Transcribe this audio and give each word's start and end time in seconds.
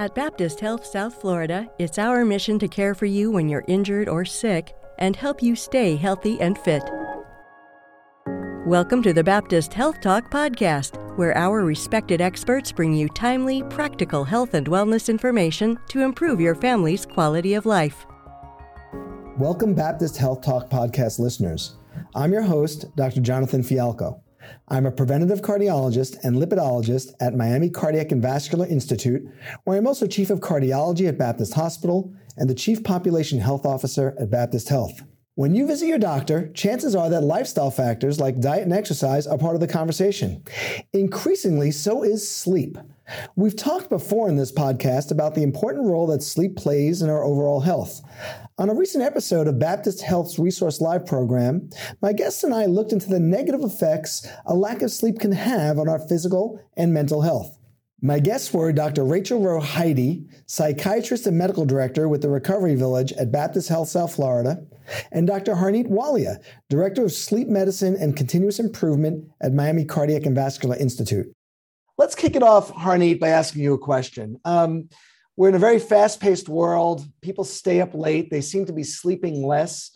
At 0.00 0.14
Baptist 0.14 0.60
Health 0.60 0.86
South 0.86 1.20
Florida, 1.20 1.68
it's 1.78 1.98
our 1.98 2.24
mission 2.24 2.58
to 2.60 2.68
care 2.68 2.94
for 2.94 3.04
you 3.04 3.30
when 3.30 3.50
you're 3.50 3.66
injured 3.68 4.08
or 4.08 4.24
sick 4.24 4.74
and 4.98 5.14
help 5.14 5.42
you 5.42 5.54
stay 5.54 5.94
healthy 5.94 6.40
and 6.40 6.56
fit. 6.56 6.82
Welcome 8.64 9.02
to 9.02 9.12
the 9.12 9.22
Baptist 9.22 9.74
Health 9.74 10.00
Talk 10.00 10.30
podcast, 10.30 10.96
where 11.18 11.36
our 11.36 11.66
respected 11.66 12.22
experts 12.22 12.72
bring 12.72 12.94
you 12.94 13.10
timely, 13.10 13.62
practical 13.64 14.24
health 14.24 14.54
and 14.54 14.66
wellness 14.68 15.10
information 15.10 15.78
to 15.90 16.00
improve 16.00 16.40
your 16.40 16.54
family's 16.54 17.04
quality 17.04 17.52
of 17.52 17.66
life. 17.66 18.06
Welcome, 19.36 19.74
Baptist 19.74 20.16
Health 20.16 20.40
Talk 20.40 20.70
podcast 20.70 21.18
listeners. 21.18 21.76
I'm 22.14 22.32
your 22.32 22.40
host, 22.40 22.86
Dr. 22.96 23.20
Jonathan 23.20 23.62
Fialkow. 23.62 24.18
I'm 24.68 24.86
a 24.86 24.92
preventative 24.92 25.42
cardiologist 25.42 26.18
and 26.22 26.36
lipidologist 26.36 27.12
at 27.20 27.34
Miami 27.34 27.70
Cardiac 27.70 28.12
and 28.12 28.22
Vascular 28.22 28.66
Institute, 28.66 29.28
where 29.64 29.76
I'm 29.76 29.86
also 29.86 30.06
chief 30.06 30.30
of 30.30 30.40
cardiology 30.40 31.08
at 31.08 31.18
Baptist 31.18 31.54
Hospital 31.54 32.14
and 32.36 32.48
the 32.48 32.54
chief 32.54 32.84
population 32.84 33.38
health 33.38 33.66
officer 33.66 34.14
at 34.18 34.30
Baptist 34.30 34.68
Health. 34.68 35.02
When 35.34 35.54
you 35.54 35.66
visit 35.66 35.86
your 35.86 35.98
doctor, 35.98 36.48
chances 36.48 36.94
are 36.94 37.08
that 37.08 37.22
lifestyle 37.22 37.70
factors 37.70 38.20
like 38.20 38.40
diet 38.40 38.64
and 38.64 38.72
exercise 38.72 39.26
are 39.26 39.38
part 39.38 39.54
of 39.54 39.60
the 39.60 39.66
conversation. 39.66 40.42
Increasingly, 40.92 41.70
so 41.70 42.02
is 42.02 42.28
sleep. 42.28 42.76
We've 43.36 43.56
talked 43.56 43.88
before 43.88 44.28
in 44.28 44.36
this 44.36 44.52
podcast 44.52 45.10
about 45.10 45.34
the 45.34 45.42
important 45.42 45.86
role 45.86 46.06
that 46.08 46.22
sleep 46.22 46.56
plays 46.56 47.02
in 47.02 47.10
our 47.10 47.24
overall 47.24 47.60
health. 47.60 48.00
On 48.58 48.68
a 48.68 48.74
recent 48.74 49.04
episode 49.04 49.46
of 49.46 49.58
Baptist 49.58 50.02
Health's 50.02 50.38
Resource 50.38 50.80
Live 50.80 51.06
program, 51.06 51.70
my 52.02 52.12
guests 52.12 52.44
and 52.44 52.54
I 52.54 52.66
looked 52.66 52.92
into 52.92 53.08
the 53.08 53.20
negative 53.20 53.62
effects 53.62 54.26
a 54.46 54.54
lack 54.54 54.82
of 54.82 54.90
sleep 54.90 55.18
can 55.18 55.32
have 55.32 55.78
on 55.78 55.88
our 55.88 55.98
physical 55.98 56.60
and 56.76 56.92
mental 56.92 57.22
health. 57.22 57.56
My 58.02 58.18
guests 58.18 58.52
were 58.52 58.72
Dr. 58.72 59.04
Rachel 59.04 59.40
Rohaidy, 59.40 60.26
psychiatrist 60.46 61.26
and 61.26 61.36
medical 61.36 61.66
director 61.66 62.08
with 62.08 62.22
the 62.22 62.30
Recovery 62.30 62.74
Village 62.74 63.12
at 63.12 63.30
Baptist 63.30 63.68
Health 63.68 63.88
South 63.88 64.14
Florida, 64.14 64.64
and 65.12 65.26
Dr. 65.26 65.54
Harneet 65.54 65.88
Walia, 65.88 66.42
director 66.70 67.04
of 67.04 67.12
sleep 67.12 67.48
medicine 67.48 67.96
and 68.00 68.16
continuous 68.16 68.58
improvement 68.58 69.30
at 69.40 69.52
Miami 69.52 69.84
Cardiac 69.84 70.24
and 70.24 70.34
Vascular 70.34 70.76
Institute. 70.76 71.30
Let's 72.00 72.14
kick 72.14 72.34
it 72.34 72.42
off, 72.42 72.72
Harneet, 72.72 73.20
by 73.20 73.28
asking 73.28 73.62
you 73.62 73.74
a 73.74 73.78
question. 73.78 74.40
Um, 74.46 74.88
we're 75.36 75.50
in 75.50 75.54
a 75.54 75.58
very 75.58 75.78
fast 75.78 76.18
paced 76.18 76.48
world. 76.48 77.04
People 77.20 77.44
stay 77.44 77.82
up 77.82 77.92
late, 77.92 78.30
they 78.30 78.40
seem 78.40 78.64
to 78.64 78.72
be 78.72 78.84
sleeping 78.84 79.42
less. 79.42 79.90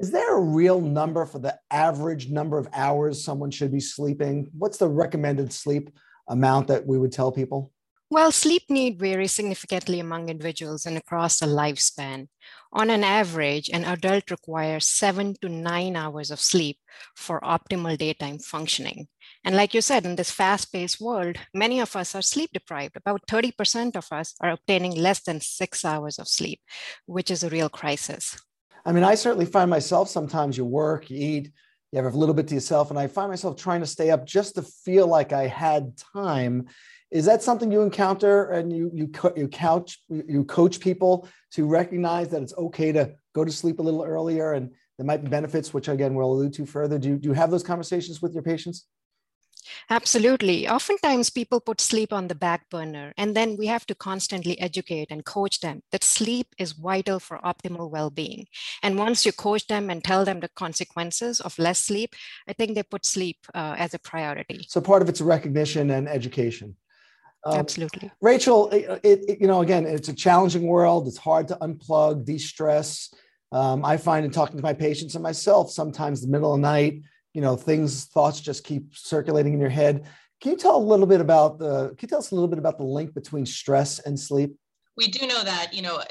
Is 0.00 0.12
there 0.12 0.34
a 0.34 0.40
real 0.40 0.80
number 0.80 1.26
for 1.26 1.40
the 1.40 1.58
average 1.70 2.30
number 2.30 2.56
of 2.56 2.68
hours 2.72 3.22
someone 3.22 3.50
should 3.50 3.70
be 3.70 3.80
sleeping? 3.80 4.48
What's 4.56 4.78
the 4.78 4.88
recommended 4.88 5.52
sleep 5.52 5.90
amount 6.26 6.68
that 6.68 6.86
we 6.86 6.96
would 6.96 7.12
tell 7.12 7.30
people? 7.30 7.70
Well, 8.08 8.32
sleep 8.32 8.62
need 8.70 8.98
varies 8.98 9.32
significantly 9.32 10.00
among 10.00 10.30
individuals 10.30 10.86
and 10.86 10.96
across 10.96 11.38
the 11.38 11.46
lifespan. 11.46 12.28
On 12.72 12.88
an 12.88 13.04
average, 13.04 13.68
an 13.68 13.84
adult 13.84 14.30
requires 14.30 14.86
seven 14.86 15.34
to 15.42 15.50
nine 15.50 15.96
hours 15.96 16.30
of 16.30 16.40
sleep 16.40 16.78
for 17.14 17.40
optimal 17.40 17.98
daytime 17.98 18.38
functioning. 18.38 19.08
And 19.44 19.56
like 19.56 19.74
you 19.74 19.80
said, 19.80 20.06
in 20.06 20.16
this 20.16 20.30
fast 20.30 20.72
paced 20.72 21.00
world, 21.00 21.36
many 21.52 21.80
of 21.80 21.96
us 21.96 22.14
are 22.14 22.22
sleep 22.22 22.50
deprived. 22.52 22.96
About 22.96 23.26
30% 23.26 23.96
of 23.96 24.06
us 24.12 24.34
are 24.40 24.50
obtaining 24.50 24.94
less 24.94 25.20
than 25.20 25.40
six 25.40 25.84
hours 25.84 26.18
of 26.18 26.28
sleep, 26.28 26.60
which 27.06 27.30
is 27.30 27.42
a 27.42 27.50
real 27.50 27.68
crisis. 27.68 28.40
I 28.84 28.92
mean, 28.92 29.04
I 29.04 29.16
certainly 29.16 29.46
find 29.46 29.68
myself 29.68 30.08
sometimes 30.08 30.56
you 30.56 30.64
work, 30.64 31.10
you 31.10 31.18
eat, 31.18 31.52
you 31.90 32.02
have 32.02 32.12
a 32.12 32.16
little 32.16 32.34
bit 32.34 32.48
to 32.48 32.54
yourself, 32.54 32.90
and 32.90 32.98
I 32.98 33.06
find 33.06 33.30
myself 33.30 33.56
trying 33.56 33.80
to 33.80 33.86
stay 33.86 34.10
up 34.10 34.24
just 34.24 34.54
to 34.54 34.62
feel 34.62 35.06
like 35.06 35.32
I 35.32 35.46
had 35.46 35.96
time. 35.96 36.66
Is 37.10 37.26
that 37.26 37.42
something 37.42 37.70
you 37.70 37.82
encounter 37.82 38.50
and 38.50 38.72
you 38.72 38.90
you 38.94 39.10
you 39.36 39.46
couch 39.48 39.98
you 40.08 40.44
coach 40.44 40.80
people 40.80 41.28
to 41.52 41.66
recognize 41.66 42.28
that 42.30 42.42
it's 42.42 42.56
okay 42.56 42.90
to 42.92 43.12
go 43.34 43.44
to 43.44 43.52
sleep 43.52 43.78
a 43.78 43.82
little 43.82 44.02
earlier 44.02 44.54
and 44.54 44.70
there 44.96 45.06
might 45.06 45.22
be 45.22 45.28
benefits, 45.28 45.74
which 45.74 45.88
again 45.88 46.14
we'll 46.14 46.32
allude 46.32 46.54
to 46.54 46.64
further. 46.64 46.98
Do 46.98 47.10
you, 47.10 47.16
do 47.18 47.28
you 47.28 47.34
have 47.34 47.50
those 47.50 47.62
conversations 47.62 48.22
with 48.22 48.32
your 48.32 48.42
patients? 48.42 48.86
Absolutely. 49.90 50.68
Oftentimes, 50.68 51.30
people 51.30 51.60
put 51.60 51.80
sleep 51.80 52.12
on 52.12 52.28
the 52.28 52.34
back 52.34 52.68
burner, 52.70 53.12
and 53.16 53.36
then 53.36 53.56
we 53.56 53.66
have 53.66 53.86
to 53.86 53.94
constantly 53.94 54.58
educate 54.60 55.08
and 55.10 55.24
coach 55.24 55.60
them 55.60 55.82
that 55.90 56.04
sleep 56.04 56.48
is 56.58 56.72
vital 56.72 57.18
for 57.18 57.38
optimal 57.38 57.90
well 57.90 58.10
being. 58.10 58.46
And 58.82 58.98
once 58.98 59.24
you 59.26 59.32
coach 59.32 59.66
them 59.66 59.90
and 59.90 60.02
tell 60.02 60.24
them 60.24 60.40
the 60.40 60.48
consequences 60.48 61.40
of 61.40 61.58
less 61.58 61.78
sleep, 61.78 62.14
I 62.48 62.52
think 62.52 62.74
they 62.74 62.82
put 62.82 63.06
sleep 63.06 63.38
uh, 63.54 63.74
as 63.78 63.94
a 63.94 63.98
priority. 63.98 64.66
So, 64.68 64.80
part 64.80 65.02
of 65.02 65.08
it's 65.08 65.20
recognition 65.20 65.90
and 65.90 66.08
education. 66.08 66.76
Um, 67.44 67.58
Absolutely. 67.58 68.10
Rachel, 68.20 68.70
it, 68.70 69.00
it, 69.02 69.40
you 69.40 69.48
know, 69.48 69.62
again, 69.62 69.84
it's 69.84 70.08
a 70.08 70.14
challenging 70.14 70.66
world. 70.66 71.08
It's 71.08 71.18
hard 71.18 71.48
to 71.48 71.56
unplug, 71.56 72.24
de 72.24 72.38
stress. 72.38 73.12
Um, 73.50 73.84
I 73.84 73.96
find 73.96 74.24
in 74.24 74.30
talking 74.30 74.56
to 74.56 74.62
my 74.62 74.72
patients 74.72 75.14
and 75.14 75.22
myself, 75.22 75.70
sometimes 75.70 76.22
the 76.22 76.28
middle 76.28 76.54
of 76.54 76.60
the 76.60 76.62
night, 76.62 77.02
you 77.34 77.40
know 77.40 77.56
things 77.56 78.04
thoughts 78.06 78.40
just 78.40 78.64
keep 78.64 78.94
circulating 78.94 79.54
in 79.54 79.60
your 79.60 79.70
head. 79.70 80.06
Can 80.40 80.52
you 80.52 80.58
tell 80.58 80.76
a 80.76 80.78
little 80.78 81.06
bit 81.06 81.20
about 81.20 81.58
the 81.58 81.88
can 81.88 81.98
you 82.02 82.08
tell 82.08 82.18
us 82.18 82.30
a 82.30 82.34
little 82.34 82.48
bit 82.48 82.58
about 82.58 82.78
the 82.78 82.84
link 82.84 83.14
between 83.14 83.46
stress 83.46 83.98
and 84.00 84.18
sleep? 84.18 84.54
We 84.96 85.08
do 85.08 85.26
know 85.26 85.42
that 85.42 85.72
you 85.72 85.82
know 85.82 86.02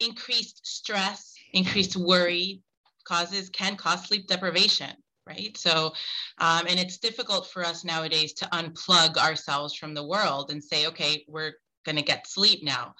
increased 0.00 0.66
stress 0.66 1.34
increased 1.52 1.96
worry 1.96 2.60
causes 3.04 3.48
can 3.50 3.76
cause 3.76 4.06
sleep 4.06 4.26
deprivation 4.26 4.90
right? 5.26 5.56
So 5.56 5.92
um, 6.38 6.66
and 6.68 6.78
it's 6.78 6.98
difficult 6.98 7.46
for 7.46 7.64
us 7.64 7.84
nowadays 7.84 8.34
to 8.34 8.46
unplug 8.46 9.16
ourselves 9.16 9.74
from 9.74 9.94
the 9.94 10.04
world 10.04 10.50
and 10.50 10.62
say 10.62 10.86
okay 10.86 11.24
we're 11.28 11.52
going 11.84 11.96
to 11.96 12.02
get 12.02 12.26
sleep 12.26 12.64
now 12.64 12.94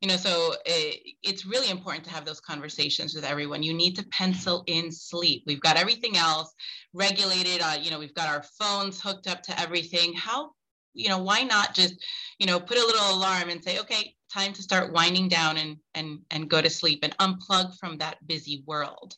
you 0.00 0.08
know 0.08 0.16
so 0.16 0.54
it, 0.64 1.14
it's 1.22 1.46
really 1.46 1.70
important 1.70 2.04
to 2.04 2.10
have 2.10 2.24
those 2.24 2.40
conversations 2.40 3.14
with 3.14 3.24
everyone. 3.24 3.62
You 3.62 3.74
need 3.74 3.96
to 3.96 4.06
pencil 4.06 4.62
in 4.66 4.92
sleep. 4.92 5.44
We've 5.46 5.60
got 5.60 5.76
everything 5.76 6.16
else 6.16 6.52
regulated 6.92 7.60
uh, 7.62 7.76
you 7.80 7.90
know 7.90 7.98
we've 7.98 8.14
got 8.14 8.28
our 8.28 8.44
phones 8.58 9.00
hooked 9.00 9.26
up 9.26 9.42
to 9.44 9.60
everything. 9.60 10.14
How 10.14 10.50
you 10.92 11.08
know 11.08 11.18
why 11.18 11.42
not 11.42 11.74
just 11.74 11.94
you 12.38 12.46
know 12.46 12.60
put 12.60 12.78
a 12.78 12.86
little 12.86 13.16
alarm 13.16 13.48
and 13.48 13.62
say 13.62 13.78
okay 13.80 14.14
time 14.32 14.52
to 14.52 14.62
start 14.62 14.92
winding 14.92 15.28
down 15.28 15.56
and 15.56 15.76
and 15.94 16.18
and 16.30 16.50
go 16.50 16.60
to 16.60 16.68
sleep 16.68 17.00
and 17.02 17.16
unplug 17.18 17.76
from 17.78 17.96
that 17.98 18.24
busy 18.26 18.62
world. 18.66 19.14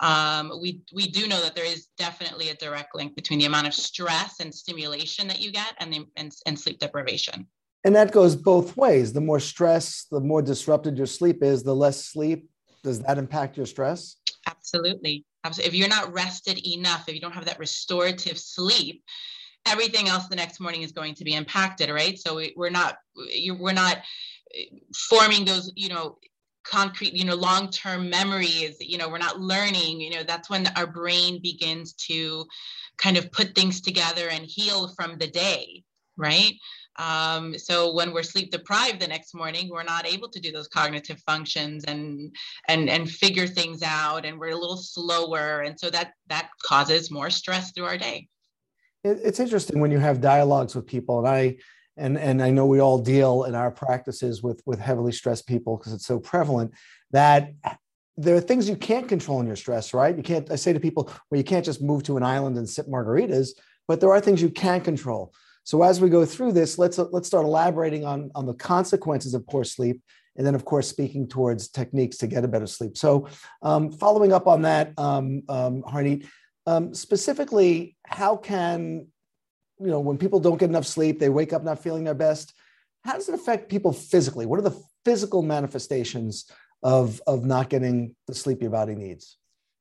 Um, 0.00 0.52
we 0.60 0.80
we 0.92 1.08
do 1.08 1.28
know 1.28 1.40
that 1.42 1.54
there 1.54 1.64
is 1.64 1.88
definitely 1.98 2.50
a 2.50 2.54
direct 2.56 2.94
link 2.94 3.14
between 3.14 3.38
the 3.38 3.46
amount 3.46 3.68
of 3.68 3.74
stress 3.74 4.40
and 4.40 4.54
stimulation 4.54 5.28
that 5.28 5.40
you 5.40 5.52
get 5.52 5.74
and 5.78 5.92
the 5.92 6.06
and, 6.16 6.32
and 6.46 6.58
sleep 6.58 6.78
deprivation 6.78 7.46
and 7.84 7.96
that 7.96 8.12
goes 8.12 8.36
both 8.36 8.76
ways. 8.76 9.12
The 9.12 9.20
more 9.20 9.40
stress, 9.40 10.06
the 10.10 10.20
more 10.20 10.42
disrupted 10.42 10.96
your 10.96 11.06
sleep 11.06 11.42
is, 11.42 11.62
the 11.62 11.74
less 11.74 12.04
sleep. 12.04 12.48
Does 12.82 13.00
that 13.00 13.18
impact 13.18 13.56
your 13.56 13.66
stress? 13.66 14.16
Absolutely. 14.46 15.24
Absolutely. 15.44 15.68
If 15.68 15.74
you're 15.78 15.88
not 15.88 16.12
rested 16.12 16.66
enough, 16.66 17.08
if 17.08 17.14
you 17.14 17.20
don't 17.20 17.32
have 17.32 17.46
that 17.46 17.58
restorative 17.58 18.38
sleep, 18.38 19.02
everything 19.66 20.08
else 20.08 20.28
the 20.28 20.36
next 20.36 20.60
morning 20.60 20.82
is 20.82 20.92
going 20.92 21.14
to 21.14 21.24
be 21.24 21.34
impacted, 21.34 21.90
right? 21.90 22.18
So 22.18 22.36
we, 22.36 22.52
we're 22.56 22.70
not 22.70 22.96
we're 23.16 23.72
not 23.72 23.98
eh, 24.54 24.64
forming 24.94 25.44
those, 25.44 25.72
you 25.76 25.88
know, 25.88 26.18
concrete, 26.64 27.14
you 27.14 27.24
know, 27.24 27.34
long-term 27.34 28.10
memories. 28.10 28.76
You 28.80 28.98
know, 28.98 29.08
we're 29.08 29.18
not 29.18 29.40
learning. 29.40 30.00
You 30.00 30.10
know, 30.10 30.22
that's 30.22 30.50
when 30.50 30.66
our 30.76 30.86
brain 30.86 31.40
begins 31.42 31.94
to 31.94 32.46
kind 32.98 33.16
of 33.16 33.32
put 33.32 33.54
things 33.54 33.80
together 33.80 34.28
and 34.28 34.44
heal 34.44 34.88
from 34.88 35.16
the 35.16 35.26
day, 35.26 35.84
right? 36.16 36.52
Um, 36.98 37.56
so 37.58 37.92
when 37.94 38.12
we're 38.12 38.22
sleep 38.22 38.50
deprived 38.50 39.00
the 39.00 39.08
next 39.08 39.34
morning, 39.34 39.68
we're 39.70 39.82
not 39.82 40.06
able 40.06 40.28
to 40.28 40.40
do 40.40 40.52
those 40.52 40.68
cognitive 40.68 41.20
functions 41.26 41.84
and 41.84 42.34
and 42.68 42.90
and 42.90 43.10
figure 43.10 43.46
things 43.46 43.82
out, 43.82 44.24
and 44.24 44.38
we're 44.38 44.50
a 44.50 44.56
little 44.56 44.76
slower, 44.76 45.60
and 45.60 45.78
so 45.78 45.90
that 45.90 46.12
that 46.28 46.50
causes 46.62 47.10
more 47.10 47.30
stress 47.30 47.72
through 47.72 47.86
our 47.86 47.98
day. 47.98 48.28
It's 49.02 49.40
interesting 49.40 49.80
when 49.80 49.90
you 49.90 49.98
have 49.98 50.20
dialogues 50.20 50.74
with 50.74 50.86
people, 50.86 51.18
and 51.20 51.28
I 51.28 51.56
and 51.96 52.18
and 52.18 52.42
I 52.42 52.50
know 52.50 52.66
we 52.66 52.80
all 52.80 52.98
deal 52.98 53.44
in 53.44 53.54
our 53.54 53.70
practices 53.70 54.42
with 54.42 54.60
with 54.66 54.78
heavily 54.78 55.12
stressed 55.12 55.46
people 55.46 55.76
because 55.76 55.92
it's 55.92 56.06
so 56.06 56.18
prevalent 56.18 56.72
that 57.12 57.52
there 58.16 58.36
are 58.36 58.40
things 58.40 58.68
you 58.68 58.76
can't 58.76 59.08
control 59.08 59.40
in 59.40 59.46
your 59.46 59.56
stress, 59.56 59.94
right? 59.94 60.14
You 60.14 60.22
can't. 60.22 60.50
I 60.50 60.56
say 60.56 60.72
to 60.72 60.80
people, 60.80 61.10
well, 61.30 61.38
you 61.38 61.44
can't 61.44 61.64
just 61.64 61.80
move 61.80 62.02
to 62.04 62.16
an 62.16 62.22
island 62.22 62.58
and 62.58 62.68
sip 62.68 62.86
margaritas, 62.86 63.50
but 63.88 64.00
there 64.00 64.10
are 64.10 64.20
things 64.20 64.42
you 64.42 64.50
can 64.50 64.80
control. 64.80 65.32
So 65.64 65.82
as 65.82 66.00
we 66.00 66.08
go 66.08 66.24
through 66.24 66.52
this, 66.52 66.78
let's 66.78 66.98
let's 66.98 67.28
start 67.28 67.44
elaborating 67.44 68.04
on, 68.04 68.30
on 68.34 68.46
the 68.46 68.54
consequences 68.54 69.34
of 69.34 69.46
poor 69.46 69.64
sleep, 69.64 70.00
and 70.36 70.46
then 70.46 70.54
of 70.54 70.64
course 70.64 70.88
speaking 70.88 71.28
towards 71.28 71.68
techniques 71.68 72.16
to 72.18 72.26
get 72.26 72.44
a 72.44 72.48
better 72.48 72.66
sleep. 72.66 72.96
So 72.96 73.28
um, 73.62 73.92
following 73.92 74.32
up 74.32 74.46
on 74.46 74.62
that, 74.62 74.92
um, 74.98 75.42
um, 75.48 75.82
Harneet, 75.82 76.26
um, 76.66 76.94
specifically, 76.94 77.96
how 78.06 78.36
can 78.36 79.06
you 79.78 79.86
know 79.86 80.00
when 80.00 80.18
people 80.18 80.40
don't 80.40 80.58
get 80.58 80.70
enough 80.70 80.86
sleep, 80.86 81.18
they 81.18 81.28
wake 81.28 81.52
up 81.52 81.64
not 81.64 81.82
feeling 81.82 82.04
their 82.04 82.14
best? 82.14 82.54
How 83.04 83.14
does 83.14 83.28
it 83.28 83.34
affect 83.34 83.70
people 83.70 83.92
physically? 83.92 84.46
What 84.46 84.58
are 84.58 84.68
the 84.68 84.80
physical 85.04 85.42
manifestations 85.42 86.50
of 86.82 87.20
of 87.26 87.44
not 87.44 87.70
getting 87.70 88.14
the 88.26 88.34
sleep 88.34 88.62
your 88.62 88.70
body 88.70 88.94
needs? 88.94 89.36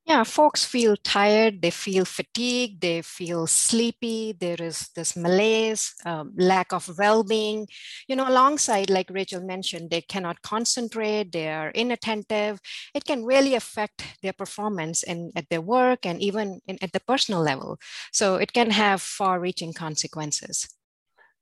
Yeah, 0.10 0.24
folks 0.24 0.66
feel 0.66 0.96
tired, 0.98 1.62
they 1.62 1.70
feel 1.70 2.04
fatigued, 2.04 2.82
they 2.82 3.04
feel 3.04 3.46
sleepy, 3.46 4.32
there 4.32 4.60
is 4.60 4.90
this 4.96 5.16
malaise, 5.16 5.94
um, 6.04 6.34
lack 6.36 6.74
of 6.74 6.98
well 6.98 7.24
being. 7.24 7.68
You 8.08 8.16
know, 8.16 8.28
alongside, 8.28 8.90
like 8.90 9.12
Rachel 9.12 9.42
mentioned, 9.42 9.92
they 9.92 10.02
cannot 10.02 10.42
concentrate, 10.42 11.32
they 11.32 11.50
are 11.50 11.70
inattentive. 11.70 12.60
It 12.96 13.06
can 13.06 13.24
really 13.24 13.54
affect 13.54 14.02
their 14.24 14.34
performance 14.34 15.04
in, 15.04 15.32
at 15.36 15.48
their 15.52 15.62
work 15.62 16.08
and 16.08 16.20
even 16.20 16.60
in, 16.66 16.80
at 16.82 16.92
the 16.92 17.02
personal 17.02 17.42
level. 17.42 17.78
So 18.12 18.38
it 18.38 18.52
can 18.52 18.72
have 18.72 19.04
far 19.04 19.40
reaching 19.40 19.74
consequences. 19.74 20.68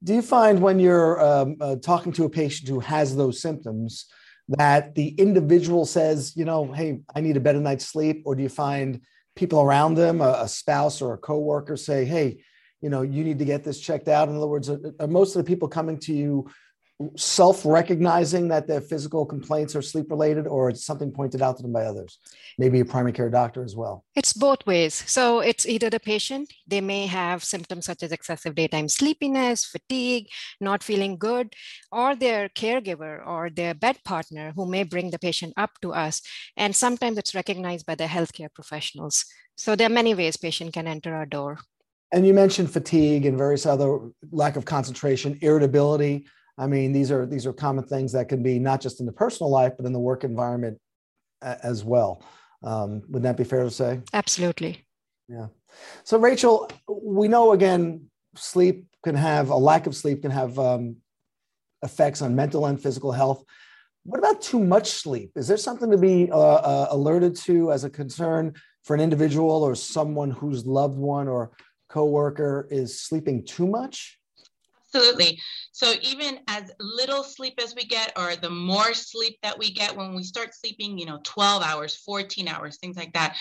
Do 0.03 0.13
you 0.13 0.21
find 0.21 0.61
when 0.61 0.77
you're 0.77 1.23
um, 1.25 1.55
uh, 1.61 1.77
talking 1.77 2.11
to 2.11 2.25
a 2.25 2.29
patient 2.29 2.67
who 2.67 2.81
has 2.81 3.15
those 3.15 3.41
symptoms, 3.41 4.07
that 4.49 4.95
the 4.95 5.09
individual 5.09 5.85
says, 5.85 6.33
you 6.35 6.45
know, 6.45 6.71
hey, 6.71 6.99
I 7.15 7.21
need 7.21 7.37
a 7.37 7.41
better 7.41 7.59
night's 7.59 7.85
sleep? 7.85 8.23
Or 8.25 8.35
do 8.35 8.43
you 8.43 8.49
find 8.49 9.01
people 9.35 9.61
around 9.61 9.95
them, 9.95 10.21
a, 10.21 10.39
a 10.41 10.47
spouse 10.47 11.01
or 11.01 11.13
a 11.13 11.17
coworker, 11.17 11.77
say, 11.77 12.05
hey, 12.05 12.43
you 12.81 12.89
know, 12.89 13.01
you 13.01 13.23
need 13.23 13.39
to 13.39 13.45
get 13.45 13.63
this 13.63 13.79
checked 13.79 14.07
out? 14.07 14.29
In 14.29 14.37
other 14.37 14.47
words, 14.47 14.69
are, 14.69 14.79
are 14.99 15.07
most 15.07 15.35
of 15.35 15.43
the 15.43 15.47
people 15.47 15.67
coming 15.67 15.99
to 15.99 16.13
you 16.13 16.49
self-recognizing 17.15 18.47
that 18.47 18.67
their 18.67 18.81
physical 18.81 19.25
complaints 19.25 19.75
are 19.75 19.81
sleep 19.81 20.09
related 20.09 20.47
or 20.47 20.69
it's 20.69 20.83
something 20.83 21.11
pointed 21.11 21.41
out 21.41 21.57
to 21.57 21.63
them 21.63 21.71
by 21.71 21.83
others? 21.83 22.19
Maybe 22.57 22.79
a 22.79 22.85
primary 22.85 23.13
care 23.13 23.29
doctor 23.29 23.63
as 23.63 23.75
well. 23.75 24.03
It's 24.15 24.33
both 24.33 24.65
ways. 24.65 25.03
So 25.05 25.39
it's 25.39 25.67
either 25.67 25.89
the 25.89 25.99
patient 25.99 26.51
they 26.65 26.81
may 26.81 27.05
have 27.05 27.43
symptoms 27.43 27.85
such 27.85 28.01
as 28.01 28.11
excessive 28.11 28.55
daytime 28.55 28.89
sleepiness 28.89 29.65
fatigue 29.65 30.27
not 30.59 30.83
feeling 30.83 31.17
good 31.17 31.53
or 31.91 32.15
their 32.15 32.49
caregiver 32.49 33.25
or 33.25 33.49
their 33.49 33.73
bed 33.73 33.97
partner 34.03 34.53
who 34.55 34.65
may 34.65 34.83
bring 34.83 35.11
the 35.11 35.19
patient 35.19 35.53
up 35.55 35.71
to 35.81 35.93
us. 35.93 36.21
And 36.55 36.75
sometimes 36.75 37.17
it's 37.17 37.35
recognized 37.35 37.85
by 37.85 37.95
the 37.95 38.05
healthcare 38.05 38.53
professionals. 38.53 39.25
So 39.55 39.75
there 39.75 39.87
are 39.87 39.93
many 39.93 40.15
ways 40.15 40.37
patient 40.37 40.73
can 40.73 40.87
enter 40.87 41.13
our 41.13 41.25
door. 41.25 41.59
And 42.11 42.25
you 42.25 42.33
mentioned 42.33 42.71
fatigue 42.71 43.25
and 43.25 43.37
various 43.37 43.65
other 43.65 43.99
lack 44.31 44.55
of 44.55 44.65
concentration 44.65 45.37
irritability 45.41 46.25
I 46.57 46.67
mean, 46.67 46.91
these 46.91 47.11
are 47.11 47.25
these 47.25 47.45
are 47.45 47.53
common 47.53 47.85
things 47.85 48.11
that 48.13 48.29
can 48.29 48.41
be 48.41 48.57
not 48.59 48.81
just 48.81 48.99
in 48.99 49.05
the 49.05 49.11
personal 49.11 49.51
life, 49.51 49.73
but 49.77 49.85
in 49.85 49.93
the 49.93 49.99
work 49.99 50.23
environment 50.23 50.79
as 51.41 51.83
well. 51.83 52.23
Um, 52.63 53.03
would 53.09 53.23
that 53.23 53.37
be 53.37 53.43
fair 53.43 53.63
to 53.63 53.71
say? 53.71 54.01
Absolutely. 54.13 54.85
Yeah. 55.27 55.47
So, 56.03 56.17
Rachel, 56.17 56.69
we 56.87 57.27
know 57.27 57.51
again, 57.51 58.09
sleep 58.35 58.87
can 59.03 59.15
have 59.15 59.49
a 59.49 59.57
lack 59.57 59.87
of 59.87 59.95
sleep 59.95 60.21
can 60.21 60.31
have 60.31 60.57
um, 60.57 60.97
effects 61.83 62.21
on 62.21 62.35
mental 62.35 62.65
and 62.65 62.81
physical 62.81 63.11
health. 63.11 63.43
What 64.03 64.19
about 64.19 64.41
too 64.41 64.59
much 64.59 64.91
sleep? 64.91 65.31
Is 65.35 65.47
there 65.47 65.57
something 65.57 65.91
to 65.91 65.97
be 65.97 66.31
uh, 66.31 66.37
uh, 66.37 66.87
alerted 66.91 67.35
to 67.37 67.71
as 67.71 67.83
a 67.83 67.89
concern 67.89 68.53
for 68.83 68.95
an 68.95 69.01
individual 69.01 69.63
or 69.63 69.75
someone 69.75 70.31
whose 70.31 70.65
loved 70.65 70.97
one 70.97 71.27
or 71.27 71.51
coworker 71.89 72.67
is 72.71 73.01
sleeping 73.01 73.45
too 73.45 73.67
much? 73.67 74.16
Absolutely. 74.97 75.39
So 75.71 75.93
even 76.01 76.39
as 76.47 76.71
little 76.79 77.23
sleep 77.23 77.59
as 77.63 77.75
we 77.75 77.83
get, 77.83 78.13
or 78.17 78.35
the 78.35 78.49
more 78.49 78.93
sleep 78.93 79.37
that 79.43 79.57
we 79.57 79.71
get 79.71 79.95
when 79.95 80.15
we 80.15 80.23
start 80.23 80.53
sleeping, 80.53 80.97
you 80.97 81.05
know, 81.05 81.19
12 81.23 81.63
hours, 81.63 81.95
14 81.95 82.47
hours, 82.47 82.77
things 82.77 82.97
like 82.97 83.13
that, 83.13 83.37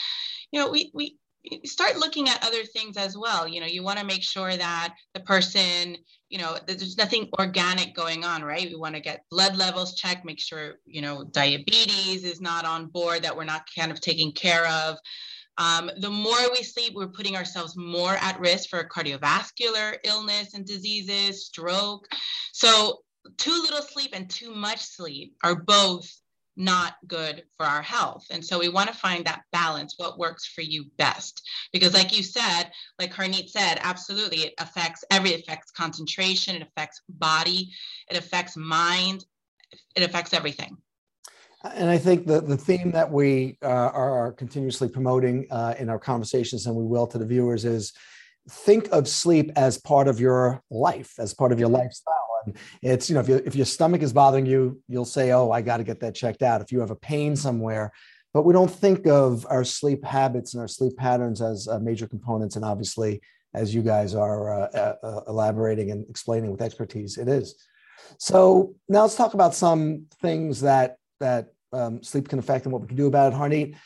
you 0.52 0.60
know, 0.60 0.70
we, 0.70 0.90
we, 0.94 1.16
start 1.64 1.96
looking 1.96 2.28
at 2.28 2.44
other 2.44 2.64
things 2.64 2.96
as 2.96 3.16
well. 3.16 3.46
You 3.46 3.60
know 3.60 3.66
you 3.66 3.84
want 3.84 4.00
to 4.00 4.04
make 4.04 4.24
sure 4.24 4.56
that 4.56 4.94
the 5.14 5.20
person 5.20 5.96
you 6.28 6.38
know 6.38 6.58
there's 6.66 6.98
nothing 6.98 7.28
organic 7.38 7.94
going 7.94 8.24
on 8.24 8.42
right? 8.42 8.68
We 8.68 8.74
want 8.74 8.96
to 8.96 9.00
get 9.00 9.24
blood 9.30 9.56
levels 9.56 9.94
checked 9.94 10.24
make 10.24 10.40
sure 10.40 10.74
you 10.86 11.02
know 11.02 11.22
diabetes 11.22 12.24
is 12.24 12.40
not 12.40 12.64
on 12.64 12.86
board 12.86 13.22
that 13.22 13.36
we're 13.36 13.44
not 13.44 13.68
kind 13.78 13.92
of 13.92 14.00
taking 14.00 14.32
care 14.32 14.66
of 14.66 14.98
um, 15.58 15.90
the 15.98 16.10
more 16.10 16.36
we 16.52 16.62
sleep, 16.62 16.94
we're 16.94 17.08
putting 17.08 17.36
ourselves 17.36 17.76
more 17.76 18.16
at 18.16 18.38
risk 18.40 18.68
for 18.68 18.84
cardiovascular 18.84 19.96
illness 20.04 20.54
and 20.54 20.66
diseases, 20.66 21.46
stroke. 21.46 22.06
So, 22.52 23.00
too 23.38 23.60
little 23.62 23.82
sleep 23.82 24.10
and 24.12 24.30
too 24.30 24.54
much 24.54 24.80
sleep 24.80 25.34
are 25.42 25.56
both 25.56 26.08
not 26.56 26.94
good 27.06 27.42
for 27.56 27.66
our 27.66 27.82
health. 27.82 28.24
And 28.30 28.44
so 28.44 28.58
we 28.58 28.68
want 28.68 28.88
to 28.88 28.96
find 28.96 29.24
that 29.24 29.42
balance, 29.52 29.94
what 29.98 30.18
works 30.18 30.46
for 30.46 30.62
you 30.62 30.86
best. 30.96 31.42
Because 31.72 31.92
like 31.92 32.16
you 32.16 32.22
said, 32.22 32.70
like 32.98 33.12
Harneet 33.12 33.50
said, 33.50 33.78
absolutely, 33.82 34.38
it 34.38 34.54
affects 34.58 35.04
every 35.10 35.32
it 35.32 35.40
affects 35.40 35.70
concentration, 35.70 36.56
it 36.56 36.62
affects 36.62 37.02
body, 37.08 37.72
it 38.10 38.16
affects 38.16 38.56
mind, 38.56 39.24
it 39.94 40.02
affects 40.02 40.32
everything. 40.32 40.76
And 41.74 41.90
I 41.90 41.98
think 41.98 42.26
the, 42.26 42.40
the 42.40 42.56
theme 42.56 42.90
that 42.92 43.10
we 43.10 43.58
uh, 43.62 43.66
are 43.66 44.32
continuously 44.32 44.88
promoting 44.88 45.46
uh, 45.50 45.74
in 45.78 45.88
our 45.88 45.98
conversations, 45.98 46.66
and 46.66 46.76
we 46.76 46.84
will 46.84 47.06
to 47.06 47.18
the 47.18 47.26
viewers, 47.26 47.64
is 47.64 47.92
think 48.48 48.88
of 48.92 49.08
sleep 49.08 49.50
as 49.56 49.78
part 49.78 50.08
of 50.08 50.20
your 50.20 50.62
life, 50.70 51.14
as 51.18 51.34
part 51.34 51.52
of 51.52 51.58
your 51.58 51.68
lifestyle. 51.68 52.14
And 52.44 52.56
it's, 52.82 53.08
you 53.08 53.14
know, 53.14 53.20
if, 53.20 53.28
you, 53.28 53.42
if 53.44 53.56
your 53.56 53.66
stomach 53.66 54.02
is 54.02 54.12
bothering 54.12 54.46
you, 54.46 54.80
you'll 54.88 55.04
say, 55.04 55.32
oh, 55.32 55.50
I 55.50 55.62
got 55.62 55.78
to 55.78 55.84
get 55.84 56.00
that 56.00 56.14
checked 56.14 56.42
out. 56.42 56.60
If 56.60 56.70
you 56.70 56.80
have 56.80 56.90
a 56.90 56.96
pain 56.96 57.34
somewhere, 57.34 57.92
but 58.32 58.44
we 58.44 58.52
don't 58.52 58.70
think 58.70 59.06
of 59.06 59.46
our 59.48 59.64
sleep 59.64 60.04
habits 60.04 60.54
and 60.54 60.60
our 60.60 60.68
sleep 60.68 60.96
patterns 60.96 61.40
as 61.40 61.66
uh, 61.68 61.78
major 61.78 62.06
components. 62.06 62.56
And 62.56 62.64
obviously, 62.64 63.20
as 63.54 63.74
you 63.74 63.82
guys 63.82 64.14
are 64.14 64.62
uh, 64.62 64.68
uh, 64.74 64.94
uh, 65.02 65.20
elaborating 65.26 65.90
and 65.90 66.06
explaining 66.10 66.50
with 66.52 66.60
expertise, 66.60 67.16
it 67.16 67.28
is. 67.28 67.66
So 68.18 68.74
now 68.88 69.02
let's 69.02 69.16
talk 69.16 69.34
about 69.34 69.54
some 69.54 70.06
things 70.20 70.60
that 70.60 70.98
that 71.18 71.48
um, 71.72 72.02
sleep 72.02 72.28
can 72.28 72.38
affect 72.38 72.64
and 72.64 72.72
what 72.72 72.82
we 72.82 72.88
can 72.88 72.96
do 72.96 73.06
about 73.06 73.32
it. 73.32 73.36
Harneet, 73.36 73.76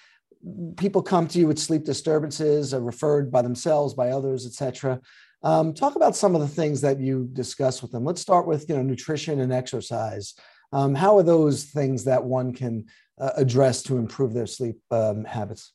people 0.77 1.03
come 1.03 1.27
to 1.29 1.39
you 1.39 1.47
with 1.47 1.59
sleep 1.59 1.85
disturbances, 1.85 2.73
are 2.73 2.81
referred 2.81 3.31
by 3.31 3.43
themselves, 3.43 3.95
by 3.95 4.11
others, 4.11 4.47
etc. 4.47 5.01
Um, 5.43 5.73
talk 5.73 5.97
about 5.97 6.17
some 6.17 6.35
of 6.35 6.41
the 6.41 6.49
things 6.49 6.81
that 6.83 7.01
you 7.01 7.29
discuss 7.33 7.83
with 7.83 7.93
them. 7.93 8.05
Let's 8.05 8.21
start 8.21 8.47
with 8.47 8.69
you 8.69 8.77
know 8.77 8.83
nutrition 8.83 9.41
and 9.41 9.53
exercise. 9.53 10.35
Um, 10.73 10.95
how 10.95 11.17
are 11.19 11.23
those 11.23 11.65
things 11.65 12.05
that 12.05 12.23
one 12.23 12.53
can 12.53 12.87
uh, 13.21 13.31
address 13.37 13.83
to 13.85 13.97
improve 13.97 14.33
their 14.33 14.47
sleep 14.47 14.79
um, 14.91 15.25
habits? 15.25 15.73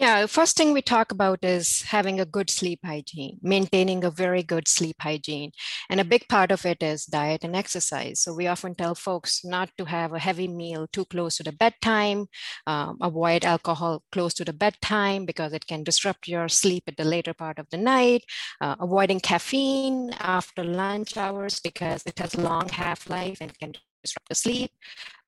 Yeah, 0.00 0.24
first 0.24 0.56
thing 0.56 0.72
we 0.72 0.80
talk 0.80 1.12
about 1.12 1.44
is 1.44 1.82
having 1.82 2.20
a 2.20 2.24
good 2.24 2.48
sleep 2.48 2.80
hygiene, 2.82 3.38
maintaining 3.42 4.02
a 4.02 4.10
very 4.10 4.42
good 4.42 4.66
sleep 4.66 4.96
hygiene. 4.98 5.52
And 5.90 6.00
a 6.00 6.06
big 6.06 6.26
part 6.26 6.50
of 6.50 6.64
it 6.64 6.82
is 6.82 7.04
diet 7.04 7.44
and 7.44 7.54
exercise. 7.54 8.22
So 8.22 8.32
we 8.32 8.46
often 8.46 8.74
tell 8.74 8.94
folks 8.94 9.44
not 9.44 9.68
to 9.76 9.84
have 9.84 10.14
a 10.14 10.18
heavy 10.18 10.48
meal 10.48 10.86
too 10.90 11.04
close 11.04 11.36
to 11.36 11.42
the 11.42 11.52
bedtime, 11.52 12.28
um, 12.66 12.96
avoid 13.02 13.44
alcohol 13.44 14.02
close 14.10 14.32
to 14.34 14.44
the 14.46 14.54
bedtime 14.54 15.26
because 15.26 15.52
it 15.52 15.66
can 15.66 15.84
disrupt 15.84 16.26
your 16.26 16.48
sleep 16.48 16.84
at 16.86 16.96
the 16.96 17.04
later 17.04 17.34
part 17.34 17.58
of 17.58 17.68
the 17.68 17.76
night, 17.76 18.24
uh, 18.62 18.76
avoiding 18.80 19.20
caffeine 19.20 20.12
after 20.18 20.64
lunch 20.64 21.18
hours 21.18 21.60
because 21.60 22.04
it 22.06 22.18
has 22.18 22.34
long 22.38 22.70
half-life 22.70 23.36
and 23.42 23.58
can 23.58 23.74
disrupt 24.02 24.28
the 24.28 24.34
sleep. 24.34 24.70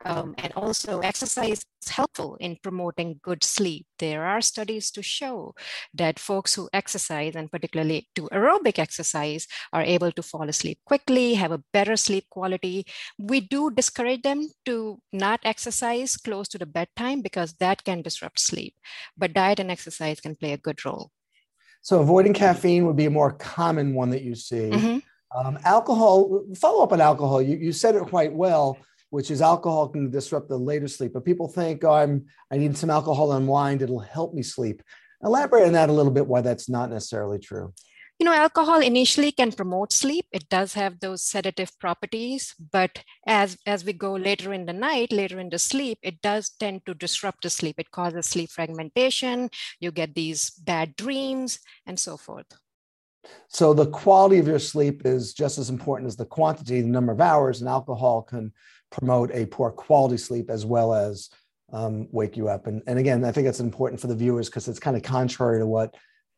Um, 0.05 0.35
and 0.39 0.53
also 0.55 0.99
exercise 1.01 1.65
is 1.81 1.89
helpful 1.89 2.37
in 2.41 2.57
promoting 2.63 3.21
good 3.23 3.45
sleep. 3.45 3.87
There 4.01 4.25
are 4.25 4.41
studies 4.41 4.91
to 4.93 5.03
show 5.03 5.55
that 5.95 6.19
folks 6.19 6.55
who 6.55 6.69
exercise 6.73 7.37
and 7.37 7.51
particularly 7.51 8.09
do 8.15 8.29
aerobic 8.33 8.81
exercise 8.81 9.47
are 9.73 9.83
able 9.83 10.11
to 10.13 10.23
fall 10.23 10.49
asleep 10.49 10.81
quickly, 10.87 11.35
have 11.35 11.53
a 11.53 11.63
better 11.73 11.97
sleep 11.97 12.27
quality. 12.31 12.85
We 13.19 13.41
do 13.41 13.71
discourage 13.71 14.23
them 14.23 14.49
to 14.67 15.01
not 15.13 15.41
exercise 15.45 16.17
close 16.17 16.49
to 16.49 16.59
the 16.59 16.67
bedtime 16.67 17.21
because 17.21 17.55
that 17.61 17.85
can 17.85 18.03
disrupt 18.03 18.41
sleep, 18.41 18.75
but 19.17 19.35
diet 19.35 19.61
and 19.61 19.71
exercise 19.71 20.21
can 20.21 20.35
play 20.35 20.53
a 20.53 20.59
good 20.59 20.85
role. 20.85 21.13
So 21.83 22.01
avoiding 22.01 22.33
caffeine 22.33 22.87
would 22.87 22.97
be 22.97 23.07
a 23.07 23.11
more 23.11 23.33
common 23.33 23.95
one 23.95 24.11
that 24.11 24.23
you 24.23 24.37
see. 24.37 24.71
Mm-hmm. 24.71 24.99
Um, 25.35 25.59
alcohol, 25.65 26.45
follow 26.57 26.83
up 26.83 26.93
on 26.93 27.01
alcohol. 27.01 27.41
You, 27.41 27.57
you 27.57 27.73
said 27.73 27.95
it 27.95 28.03
quite 28.03 28.33
well, 28.33 28.79
which 29.11 29.31
is 29.31 29.41
alcohol 29.43 29.89
can 29.89 30.11
disrupt 30.11 30.49
the 30.49 30.57
later 30.57 30.89
sleep. 30.89 31.13
But 31.15 31.25
people 31.25 31.49
think, 31.49 31.85
oh, 31.85 31.93
I'm 31.93 32.27
I 32.51 32.59
need 32.59 32.77
some 32.77 32.91
alcohol 32.91 33.31
to 33.31 33.37
unwind. 33.37 33.83
It'll 33.83 33.99
help 33.99 34.35
me 34.35 34.43
sleep. 34.43 34.83
Elaborate 35.23 35.67
on 35.67 35.73
that 35.73 35.89
a 35.89 35.93
little 35.93 36.13
bit. 36.13 36.27
Why 36.27 36.41
that's 36.41 36.69
not 36.69 36.91
necessarily 36.91 37.39
true. 37.39 37.73
You 38.19 38.27
know, 38.27 38.35
alcohol 38.35 38.81
initially 38.81 39.33
can 39.33 39.51
promote 39.51 39.93
sleep. 39.93 40.27
It 40.31 40.49
does 40.49 40.75
have 40.75 41.01
those 41.01 41.25
sedative 41.25 41.77
properties, 41.81 42.55
but 42.71 43.03
as 43.27 43.57
as 43.67 43.85
we 43.85 43.93
go 43.93 44.13
later 44.13 44.53
in 44.53 44.67
the 44.67 44.73
night, 44.73 45.11
later 45.11 45.41
in 45.41 45.51
the 45.51 45.59
sleep, 45.59 45.99
it 46.03 46.23
does 46.23 46.51
tend 46.51 46.87
to 46.87 46.95
disrupt 46.95 47.43
the 47.43 47.51
sleep. 47.51 47.81
It 47.81 47.91
causes 47.91 48.27
sleep 48.27 48.51
fragmentation. 48.51 49.51
You 49.81 49.91
get 49.91 50.15
these 50.15 50.51
bad 50.51 50.95
dreams 50.95 51.59
and 51.85 51.99
so 51.99 52.17
forth. 52.17 52.47
So 53.49 53.75
the 53.75 53.87
quality 53.87 54.39
of 54.39 54.47
your 54.47 54.59
sleep 54.59 55.03
is 55.05 55.33
just 55.33 55.59
as 55.59 55.71
important 55.71 56.09
as 56.09 56.17
the 56.17 56.25
quantity, 56.25 56.81
the 56.81 56.89
number 56.89 57.13
of 57.13 57.21
hours, 57.21 57.61
and 57.61 57.69
alcohol 57.69 58.23
can 58.23 58.53
promote 58.91 59.31
a 59.33 59.47
poor 59.47 59.71
quality 59.71 60.17
sleep 60.17 60.51
as 60.51 60.67
well 60.67 60.95
as 60.95 61.31
um, 61.73 62.09
wake 62.11 62.37
you 62.37 62.49
up. 62.49 62.67
And, 62.67 62.83
and 62.87 62.99
again, 62.99 63.25
I 63.25 63.33
think 63.33 63.47
that's 63.47 63.61
important 63.61 64.01
for 64.01 64.07
the 64.07 64.17
viewers 64.17 64.49
because 64.49 64.69
it's 64.69 64.79
kind 64.79 64.97
of 64.97 65.03
contrary 65.03 65.61
to 65.61 65.67
what 65.67 65.95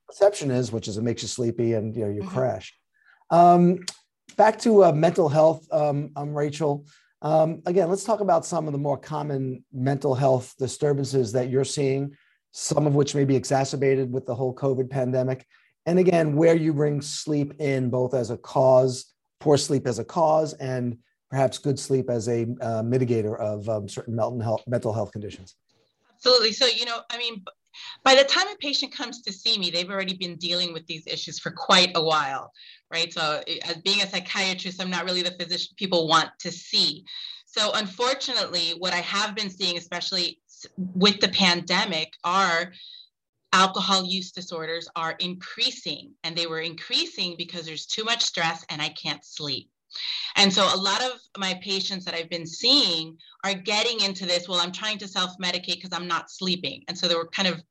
perception 0.07 0.51
is, 0.51 0.71
which 0.73 0.87
is 0.87 0.97
it 0.97 1.03
makes 1.03 1.23
you 1.23 1.29
sleepy 1.29 1.73
and 1.73 1.97
you 1.97 2.05
know 2.05 2.11
you 2.11 2.21
mm-hmm. 2.21 2.37
crash. 2.37 2.75
Um, 3.31 3.81
back 4.37 4.59
to 4.61 4.85
uh, 4.85 4.93
mental 4.93 5.29
health, 5.29 5.67
um, 5.73 6.11
um 6.17 6.35
Rachel. 6.35 6.87
Um, 7.23 7.63
again, 7.65 7.89
let's 7.89 8.05
talk 8.05 8.21
about 8.21 8.45
some 8.45 8.67
of 8.67 8.73
the 8.73 8.79
more 8.79 8.99
common 8.99 9.65
mental 9.73 10.15
health 10.15 10.55
disturbances 10.59 11.33
that 11.33 11.49
you're 11.49 11.65
seeing 11.65 12.15
some 12.57 12.87
of 12.87 12.95
which 12.95 13.17
may 13.17 13.25
be 13.25 13.35
exacerbated 13.35 14.13
with 14.13 14.27
the 14.27 14.35
whole 14.35 14.55
COVID 14.55 14.89
pandemic. 14.89 15.45
And 15.87 15.99
again, 15.99 16.37
where 16.37 16.55
you 16.55 16.73
bring 16.73 17.01
sleep 17.01 17.61
in 17.61 17.91
both 17.91 18.15
as 18.15 18.31
a 18.31 18.37
cause, 18.37 19.13
poor 19.41 19.57
sleep 19.57 19.87
as 19.87 19.99
a 19.99 20.05
cause, 20.05 20.55
and 20.55 20.99
perhaps 21.31 21.59
good 21.59 21.79
sleep 21.79 22.09
as 22.09 22.29
a 22.29 22.43
uh, 22.61 22.83
mitigator 22.83 23.39
of 23.39 23.69
um, 23.69 23.89
certain 23.89 24.15
mental 24.15 24.41
health, 24.41 24.63
mental 24.67 24.93
health 24.93 25.13
conditions. 25.13 25.57
Absolutely. 26.15 26.53
So, 26.53 26.67
you 26.67 26.87
know, 26.87 27.01
I 27.11 27.19
mean, 27.19 27.45
by 28.03 28.15
the 28.15 28.25
time 28.25 28.47
a 28.49 28.57
patient 28.57 28.93
comes 28.93 29.21
to 29.23 29.33
see 29.33 29.59
me, 29.59 29.71
they've 29.71 29.91
already 29.91 30.17
been 30.17 30.37
dealing 30.37 30.73
with 30.73 30.87
these 30.87 31.07
issues 31.07 31.39
for 31.39 31.51
quite 31.51 31.91
a 31.95 32.03
while, 32.03 32.53
right? 32.91 33.13
So, 33.13 33.43
as 33.65 33.77
being 33.79 34.01
a 34.01 34.07
psychiatrist, 34.07 34.81
I'm 34.81 34.91
not 34.91 35.05
really 35.05 35.23
the 35.23 35.33
physician 35.33 35.75
people 35.77 36.09
want 36.09 36.31
to 36.41 36.51
see. 36.51 37.05
So, 37.47 37.73
unfortunately, 37.75 38.75
what 38.79 38.93
I 38.93 39.01
have 39.01 39.35
been 39.35 39.51
seeing, 39.51 39.77
especially 39.77 40.41
with 40.77 41.21
the 41.21 41.29
pandemic, 41.29 42.15
are 42.25 42.73
alcohol 43.55 44.05
use 44.05 44.33
disorders 44.33 44.89
are 44.97 45.15
increasing 45.21 46.13
and 46.25 46.37
they 46.37 46.47
were 46.47 46.61
increasing 46.61 47.37
because 47.39 47.65
there's 47.65 47.87
too 47.87 48.05
much 48.05 48.23
stress 48.23 48.67
and 48.69 48.83
I 48.83 48.89
can't 48.91 49.25
sleep. 49.25 49.71
And 50.37 50.53
so 50.53 50.69
a 50.75 50.77
lot 50.77 51.03
of 51.05 51.13
my 51.39 51.55
patients 51.63 52.05
that 52.05 52.15
I've 52.15 52.29
been 52.29 52.49
seeing 52.49 53.17
are 53.45 53.55
getting 53.55 54.01
into 54.01 54.27
this, 54.27 54.49
well, 54.49 54.59
I'm 54.59 54.73
trying 54.73 54.99
to 54.99 55.09
self 55.09 55.31
medicate 55.41 55.77
because 55.77 55.93
I'm 55.93 56.09
not 56.09 56.33
sleeping. 56.33 56.83
And 56.89 56.99
so 56.99 57.07
they 57.07 57.15
were 57.15 57.29
kind 57.29 57.47
of 57.47 57.63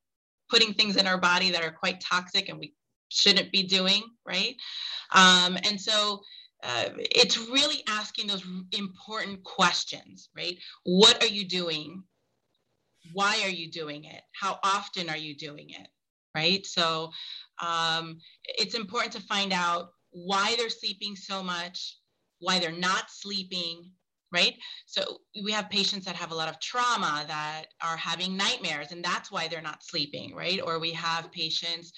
putting 0.50 0.74
things 0.74 0.96
in 0.96 1.06
our 1.06 1.18
body 1.18 1.52
that 1.52 1.64
are 1.64 1.72
quite 1.72 2.00
toxic 2.00 2.48
and 2.48 2.58
we 2.58 2.74
shouldn't 3.10 3.52
be 3.52 3.64
doing, 3.64 4.04
right? 4.26 4.56
Um, 5.12 5.58
and 5.64 5.80
so 5.80 6.22
uh, 6.64 6.90
it's 6.98 7.38
really 7.38 7.84
asking 7.90 8.28
those 8.28 8.46
important 8.72 9.44
questions, 9.44 10.30
right? 10.36 10.58
What 10.86 11.22
are 11.22 11.28
you 11.28 11.46
doing 11.46 12.04
why 13.12 13.42
are 13.44 13.50
you 13.50 13.70
doing 13.70 14.06
it? 14.06 14.22
How 14.40 14.60
often 14.64 15.10
are 15.10 15.18
you 15.18 15.36
doing 15.36 15.70
it? 15.70 15.88
Right. 16.36 16.66
So 16.66 17.12
um, 17.62 18.20
it's 18.46 18.76
important 18.76 19.14
to 19.14 19.22
find 19.22 19.54
out 19.54 19.90
why 20.12 20.56
they're 20.58 20.70
sleeping 20.70 21.16
so 21.16 21.44
much, 21.44 21.98
why 22.40 22.60
they're 22.60 22.72
not 22.72 23.10
sleeping, 23.10 23.92
right? 24.32 24.56
So 24.88 25.20
we 25.44 25.52
have 25.52 25.70
patients 25.70 26.06
that 26.06 26.16
have 26.16 26.32
a 26.32 26.36
lot 26.36 26.50
of 26.50 26.60
trauma 26.60 27.24
that 27.28 27.66
are 27.82 27.98
having 27.98 28.36
nightmares, 28.36 28.92
and 28.92 29.04
that's 29.04 29.32
why 29.32 29.48
they're 29.48 29.62
not 29.62 29.84
sleeping, 29.84 30.34
right? 30.36 30.60
Or 30.60 30.80
we 30.80 30.92
have 30.94 31.32
patients 31.32 31.94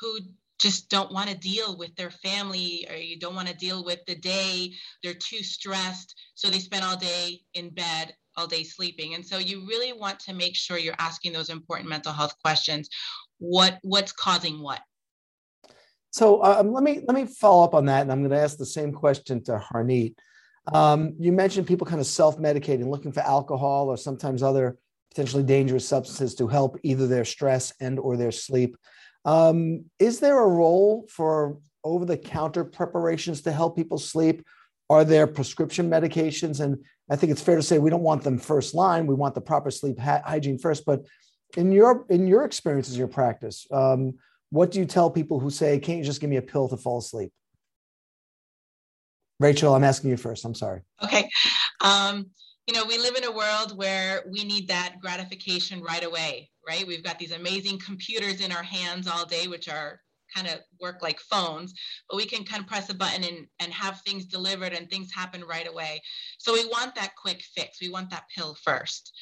who 0.00 0.20
just 0.60 0.90
don't 0.90 1.12
want 1.12 1.30
to 1.30 1.36
deal 1.36 1.76
with 1.76 1.94
their 1.96 2.10
family 2.10 2.86
or 2.90 2.96
you 2.96 3.18
don't 3.18 3.34
want 3.34 3.48
to 3.48 3.54
deal 3.54 3.84
with 3.84 4.00
the 4.06 4.14
day. 4.14 4.72
They're 5.02 5.14
too 5.14 5.42
stressed. 5.42 6.14
So 6.34 6.48
they 6.48 6.58
spend 6.58 6.84
all 6.84 6.96
day 6.96 7.40
in 7.54 7.70
bed 7.70 8.14
all 8.40 8.46
day 8.46 8.64
sleeping. 8.64 9.14
And 9.14 9.24
so 9.24 9.38
you 9.38 9.66
really 9.66 9.92
want 9.92 10.18
to 10.20 10.32
make 10.32 10.56
sure 10.56 10.78
you're 10.78 10.94
asking 10.98 11.32
those 11.32 11.50
important 11.50 11.88
mental 11.88 12.12
health 12.12 12.34
questions. 12.42 12.88
What 13.38 13.78
what's 13.82 14.12
causing 14.12 14.62
what? 14.62 14.80
So 16.10 16.42
um, 16.42 16.72
let 16.72 16.82
me 16.82 17.02
let 17.06 17.14
me 17.14 17.26
follow 17.26 17.64
up 17.64 17.74
on 17.74 17.84
that, 17.86 18.02
and 18.02 18.10
I'm 18.10 18.20
going 18.20 18.30
to 18.30 18.40
ask 18.40 18.56
the 18.56 18.66
same 18.66 18.92
question 18.92 19.44
to 19.44 19.62
Harneet. 19.72 20.14
Um, 20.72 21.14
you 21.18 21.32
mentioned 21.32 21.66
people 21.66 21.86
kind 21.86 22.00
of 22.00 22.06
self-medicating, 22.06 22.88
looking 22.90 23.12
for 23.12 23.20
alcohol 23.20 23.88
or 23.88 23.96
sometimes 23.96 24.42
other 24.42 24.76
potentially 25.10 25.42
dangerous 25.42 25.86
substances 25.86 26.34
to 26.36 26.48
help 26.48 26.78
either 26.82 27.06
their 27.06 27.24
stress 27.24 27.72
and 27.80 27.98
or 27.98 28.16
their 28.16 28.32
sleep. 28.32 28.76
Um, 29.24 29.84
is 29.98 30.20
there 30.20 30.38
a 30.38 30.46
role 30.46 31.06
for 31.08 31.58
over-the-counter 31.82 32.64
preparations 32.64 33.42
to 33.42 33.52
help 33.52 33.76
people 33.76 33.98
sleep? 33.98 34.44
Are 34.90 35.04
there 35.04 35.28
prescription 35.28 35.88
medications? 35.88 36.58
And 36.58 36.76
I 37.08 37.14
think 37.14 37.30
it's 37.30 37.40
fair 37.40 37.54
to 37.54 37.62
say 37.62 37.78
we 37.78 37.90
don't 37.90 38.02
want 38.02 38.24
them 38.24 38.38
first 38.38 38.74
line. 38.74 39.06
We 39.06 39.14
want 39.14 39.36
the 39.36 39.40
proper 39.40 39.70
sleep 39.70 40.00
ha- 40.00 40.22
hygiene 40.26 40.58
first. 40.58 40.84
But 40.84 41.06
in 41.56 41.70
your 41.70 42.04
in 42.10 42.26
your 42.26 42.44
experiences, 42.44 42.98
your 42.98 43.06
practice, 43.06 43.66
um, 43.70 44.14
what 44.50 44.72
do 44.72 44.80
you 44.80 44.84
tell 44.84 45.08
people 45.08 45.38
who 45.38 45.48
say, 45.48 45.78
"Can't 45.78 45.98
you 45.98 46.04
just 46.04 46.20
give 46.20 46.28
me 46.28 46.36
a 46.36 46.42
pill 46.42 46.68
to 46.68 46.76
fall 46.76 46.98
asleep"? 46.98 47.32
Rachel, 49.38 49.74
I'm 49.74 49.84
asking 49.84 50.10
you 50.10 50.16
first. 50.16 50.44
I'm 50.44 50.54
sorry. 50.54 50.80
Okay. 51.02 51.30
Um, 51.80 52.26
you 52.66 52.74
know, 52.74 52.84
we 52.84 52.98
live 52.98 53.14
in 53.14 53.24
a 53.24 53.32
world 53.32 53.76
where 53.76 54.24
we 54.28 54.44
need 54.44 54.68
that 54.68 54.96
gratification 55.00 55.80
right 55.82 56.04
away, 56.04 56.50
right? 56.66 56.86
We've 56.86 57.02
got 57.02 57.18
these 57.18 57.32
amazing 57.32 57.78
computers 57.78 58.40
in 58.40 58.52
our 58.52 58.62
hands 58.62 59.06
all 59.06 59.24
day, 59.24 59.46
which 59.46 59.68
are 59.68 60.00
kind 60.34 60.46
of 60.46 60.60
work 60.80 61.02
like 61.02 61.20
phones, 61.20 61.74
but 62.08 62.16
we 62.16 62.26
can 62.26 62.44
kind 62.44 62.62
of 62.62 62.68
press 62.68 62.90
a 62.90 62.94
button 62.94 63.24
and, 63.24 63.46
and 63.60 63.72
have 63.72 64.00
things 64.00 64.26
delivered 64.26 64.72
and 64.72 64.88
things 64.88 65.12
happen 65.12 65.42
right 65.44 65.68
away. 65.68 66.00
So 66.38 66.52
we 66.52 66.64
want 66.66 66.94
that 66.94 67.16
quick 67.16 67.42
fix. 67.54 67.80
We 67.80 67.90
want 67.90 68.10
that 68.10 68.24
pill 68.34 68.56
first. 68.62 69.12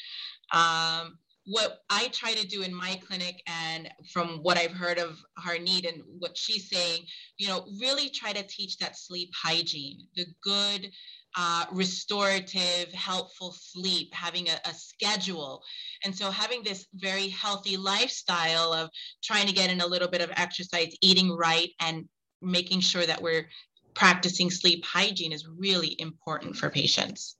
Um, 0.53 1.19
what 1.51 1.79
I 1.89 2.09
try 2.09 2.35
to 2.35 2.47
do 2.47 2.61
in 2.61 2.75
my 2.75 3.01
clinic 3.07 3.43
and 3.47 3.89
from 4.13 4.41
what 4.43 4.59
I've 4.59 4.73
heard 4.73 4.99
of 4.99 5.19
Harneet 5.39 5.89
and 5.89 6.03
what 6.19 6.37
she's 6.37 6.69
saying, 6.69 7.05
you 7.39 7.49
know, 7.49 7.65
really 7.81 8.11
try 8.11 8.35
to 8.35 8.43
teach 8.43 8.77
that 8.79 8.99
sleep 8.99 9.31
hygiene, 9.35 10.07
the 10.15 10.27
good 10.43 10.91
uh, 11.37 11.67
restorative, 11.73 12.93
helpful 12.93 13.55
sleep, 13.57 14.13
having 14.13 14.49
a, 14.49 14.59
a, 14.65 14.75
schedule. 14.75 15.63
And 16.05 16.15
so, 16.15 16.31
having 16.31 16.63
this 16.63 16.87
very 16.95 17.29
healthy 17.29 17.77
lifestyle 17.77 18.73
of 18.73 18.91
trying 19.23 19.47
to 19.47 19.53
get 19.53 19.71
in 19.71 19.81
a 19.81 19.87
little 19.87 20.09
bit 20.09 20.21
of 20.21 20.31
exercise, 20.37 20.97
eating 21.03 21.31
right, 21.31 21.71
and 21.81 22.09
making 22.41 22.81
sure 22.81 23.05
that 23.05 23.21
we're 23.21 23.49
practicing 23.95 24.51
sleep 24.51 24.85
hygiene 24.85 25.33
is 25.33 25.47
really 25.47 25.97
important 25.99 26.57
for 26.57 26.71
patients. 26.71 27.37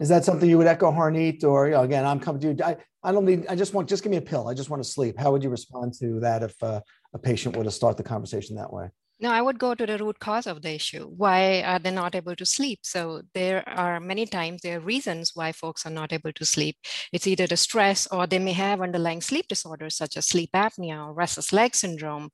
Is 0.00 0.08
that 0.08 0.24
something 0.24 0.48
you 0.48 0.58
would 0.58 0.66
echo, 0.66 0.90
Harneet? 0.90 1.44
Or 1.44 1.66
you 1.66 1.72
know, 1.72 1.82
again, 1.82 2.04
I'm 2.04 2.18
coming 2.18 2.40
to 2.40 2.52
you. 2.52 2.64
I, 2.64 2.76
I 3.02 3.12
don't 3.12 3.24
need. 3.24 3.46
I 3.48 3.56
just 3.56 3.74
want. 3.74 3.88
Just 3.88 4.02
give 4.02 4.10
me 4.10 4.16
a 4.16 4.22
pill. 4.22 4.48
I 4.48 4.54
just 4.54 4.70
want 4.70 4.82
to 4.82 4.88
sleep. 4.88 5.18
How 5.18 5.32
would 5.32 5.42
you 5.42 5.50
respond 5.50 5.94
to 6.00 6.20
that 6.20 6.42
if 6.42 6.60
uh, 6.62 6.80
a 7.12 7.18
patient 7.18 7.56
were 7.56 7.64
to 7.64 7.70
start 7.70 7.96
the 7.96 8.02
conversation 8.02 8.56
that 8.56 8.72
way? 8.72 8.90
No, 9.22 9.30
I 9.30 9.40
would 9.40 9.60
go 9.60 9.72
to 9.76 9.86
the 9.86 9.98
root 9.98 10.18
cause 10.18 10.48
of 10.48 10.62
the 10.62 10.74
issue. 10.74 11.06
Why 11.06 11.62
are 11.62 11.78
they 11.78 11.92
not 11.92 12.16
able 12.16 12.34
to 12.34 12.44
sleep? 12.44 12.80
So 12.82 13.22
there 13.34 13.62
are 13.68 14.00
many 14.00 14.26
times 14.26 14.62
there 14.62 14.78
are 14.78 14.80
reasons 14.80 15.30
why 15.32 15.52
folks 15.52 15.86
are 15.86 15.90
not 15.90 16.12
able 16.12 16.32
to 16.32 16.44
sleep. 16.44 16.76
It's 17.12 17.28
either 17.28 17.46
the 17.46 17.56
stress 17.56 18.08
or 18.08 18.26
they 18.26 18.40
may 18.40 18.50
have 18.50 18.80
underlying 18.80 19.20
sleep 19.20 19.46
disorders 19.46 19.94
such 19.96 20.16
as 20.16 20.26
sleep 20.26 20.50
apnea 20.56 21.06
or 21.06 21.12
restless 21.12 21.52
leg 21.52 21.76
syndrome. 21.76 22.30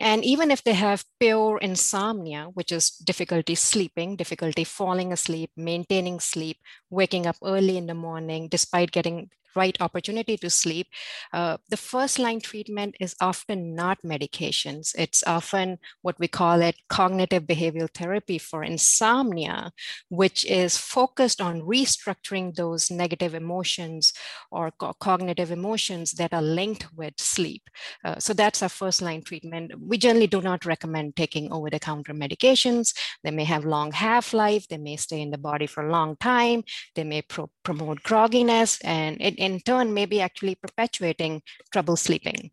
And 0.00 0.24
even 0.24 0.50
if 0.50 0.64
they 0.64 0.72
have 0.72 1.04
pure 1.20 1.58
insomnia, 1.58 2.46
which 2.54 2.72
is 2.72 2.88
difficulty 2.88 3.54
sleeping, 3.54 4.16
difficulty 4.16 4.64
falling 4.64 5.12
asleep, 5.12 5.50
maintaining 5.58 6.20
sleep, 6.20 6.56
waking 6.88 7.26
up 7.26 7.36
early 7.44 7.76
in 7.76 7.86
the 7.86 7.94
morning 7.94 8.48
despite 8.48 8.92
getting 8.92 9.28
right 9.54 9.76
opportunity 9.80 10.36
to 10.38 10.50
sleep, 10.50 10.88
uh, 11.32 11.56
the 11.68 11.76
first 11.76 12.18
line 12.18 12.40
treatment 12.40 12.96
is 13.00 13.14
often 13.20 13.74
not 13.74 13.98
medications. 14.02 14.94
It's 14.96 15.22
often 15.26 15.78
what 16.02 16.18
we 16.18 16.28
call 16.28 16.62
it 16.62 16.76
cognitive 16.88 17.44
behavioral 17.44 17.92
therapy 17.92 18.38
for 18.38 18.62
insomnia, 18.62 19.72
which 20.08 20.44
is 20.44 20.76
focused 20.76 21.40
on 21.40 21.62
restructuring 21.62 22.54
those 22.54 22.90
negative 22.90 23.34
emotions 23.34 24.12
or 24.50 24.70
co- 24.72 24.94
cognitive 24.94 25.50
emotions 25.50 26.12
that 26.12 26.32
are 26.32 26.42
linked 26.42 26.86
with 26.96 27.14
sleep. 27.18 27.62
Uh, 28.04 28.18
so 28.18 28.32
that's 28.32 28.62
our 28.62 28.68
first 28.68 29.02
line 29.02 29.22
treatment. 29.22 29.72
We 29.80 29.98
generally 29.98 30.26
do 30.26 30.40
not 30.40 30.64
recommend 30.64 31.16
taking 31.16 31.52
over 31.52 31.70
the 31.70 31.78
counter 31.78 32.12
medications. 32.12 32.94
They 33.22 33.30
may 33.30 33.44
have 33.44 33.64
long 33.64 33.92
half 33.92 34.32
life, 34.32 34.66
they 34.68 34.78
may 34.78 34.96
stay 34.96 35.20
in 35.20 35.30
the 35.30 35.38
body 35.38 35.66
for 35.66 35.86
a 35.86 35.92
long 35.92 36.16
time, 36.16 36.64
they 36.94 37.04
may 37.04 37.22
pro- 37.22 37.50
promote 37.62 38.02
grogginess, 38.02 38.80
and 38.84 39.16
it, 39.20 39.34
in 39.40 39.58
turn 39.60 39.92
may 39.92 40.06
be 40.06 40.20
actually 40.20 40.54
perpetuating 40.54 41.42
trouble 41.72 41.96
sleeping. 41.96 42.50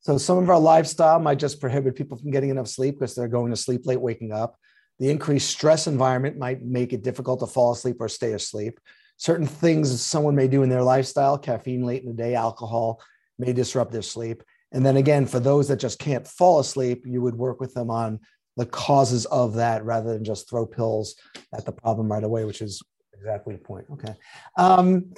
So 0.00 0.18
some 0.18 0.38
of 0.38 0.50
our 0.50 0.58
lifestyle 0.58 1.20
might 1.20 1.38
just 1.38 1.60
prohibit 1.60 1.94
people 1.94 2.18
from 2.18 2.32
getting 2.32 2.50
enough 2.50 2.66
sleep 2.66 2.98
because 2.98 3.14
they're 3.14 3.28
going 3.28 3.50
to 3.52 3.56
sleep 3.56 3.86
late, 3.86 4.00
waking 4.00 4.32
up. 4.32 4.56
The 4.98 5.10
increased 5.10 5.50
stress 5.50 5.86
environment 5.86 6.38
might 6.38 6.62
make 6.62 6.92
it 6.92 7.02
difficult 7.02 7.40
to 7.40 7.46
fall 7.46 7.72
asleep 7.72 7.96
or 8.00 8.08
stay 8.08 8.32
asleep. 8.32 8.80
Certain 9.16 9.46
things 9.46 10.00
someone 10.02 10.34
may 10.34 10.48
do 10.48 10.64
in 10.64 10.68
their 10.68 10.82
lifestyle, 10.82 11.38
caffeine 11.38 11.84
late 11.84 12.02
in 12.02 12.08
the 12.08 12.14
day, 12.14 12.34
alcohol, 12.34 13.00
may 13.38 13.52
disrupt 13.52 13.92
their 13.92 14.02
sleep. 14.02 14.42
And 14.72 14.84
then 14.84 14.96
again, 14.96 15.26
for 15.26 15.38
those 15.38 15.68
that 15.68 15.76
just 15.76 15.98
can't 15.98 16.26
fall 16.26 16.58
asleep, 16.58 17.04
you 17.06 17.20
would 17.20 17.36
work 17.36 17.60
with 17.60 17.74
them 17.74 17.90
on 17.90 18.18
the 18.56 18.66
causes 18.66 19.26
of 19.26 19.54
that 19.54 19.84
rather 19.84 20.12
than 20.12 20.24
just 20.24 20.48
throw 20.48 20.66
pills 20.66 21.14
at 21.54 21.64
the 21.64 21.72
problem 21.72 22.10
right 22.10 22.24
away, 22.24 22.44
which 22.44 22.60
is 22.60 22.82
exactly 23.12 23.54
the 23.54 23.62
point. 23.62 23.86
Okay. 23.92 24.14
Um, 24.56 25.12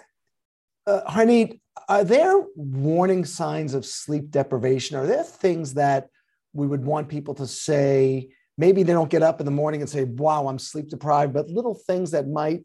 uh, 0.86 1.02
Harneet, 1.10 1.60
are 1.88 2.04
there 2.04 2.42
warning 2.56 3.24
signs 3.24 3.74
of 3.74 3.84
sleep 3.84 4.30
deprivation? 4.30 4.96
Are 4.96 5.06
there 5.06 5.22
things 5.22 5.74
that 5.74 6.08
we 6.52 6.66
would 6.66 6.84
want 6.84 7.08
people 7.08 7.34
to 7.34 7.46
say? 7.46 8.30
Maybe 8.56 8.82
they 8.82 8.92
don't 8.92 9.10
get 9.10 9.22
up 9.22 9.40
in 9.40 9.44
the 9.44 9.50
morning 9.50 9.80
and 9.80 9.90
say, 9.90 10.04
wow, 10.04 10.46
I'm 10.46 10.58
sleep 10.58 10.88
deprived, 10.88 11.32
but 11.32 11.48
little 11.48 11.74
things 11.74 12.12
that 12.12 12.28
might 12.28 12.64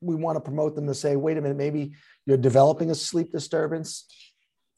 we 0.00 0.14
want 0.14 0.36
to 0.36 0.40
promote 0.40 0.76
them 0.76 0.86
to 0.86 0.94
say, 0.94 1.16
wait 1.16 1.36
a 1.36 1.40
minute, 1.40 1.56
maybe 1.56 1.92
you're 2.24 2.36
developing 2.36 2.90
a 2.90 2.94
sleep 2.94 3.32
disturbance 3.32 4.06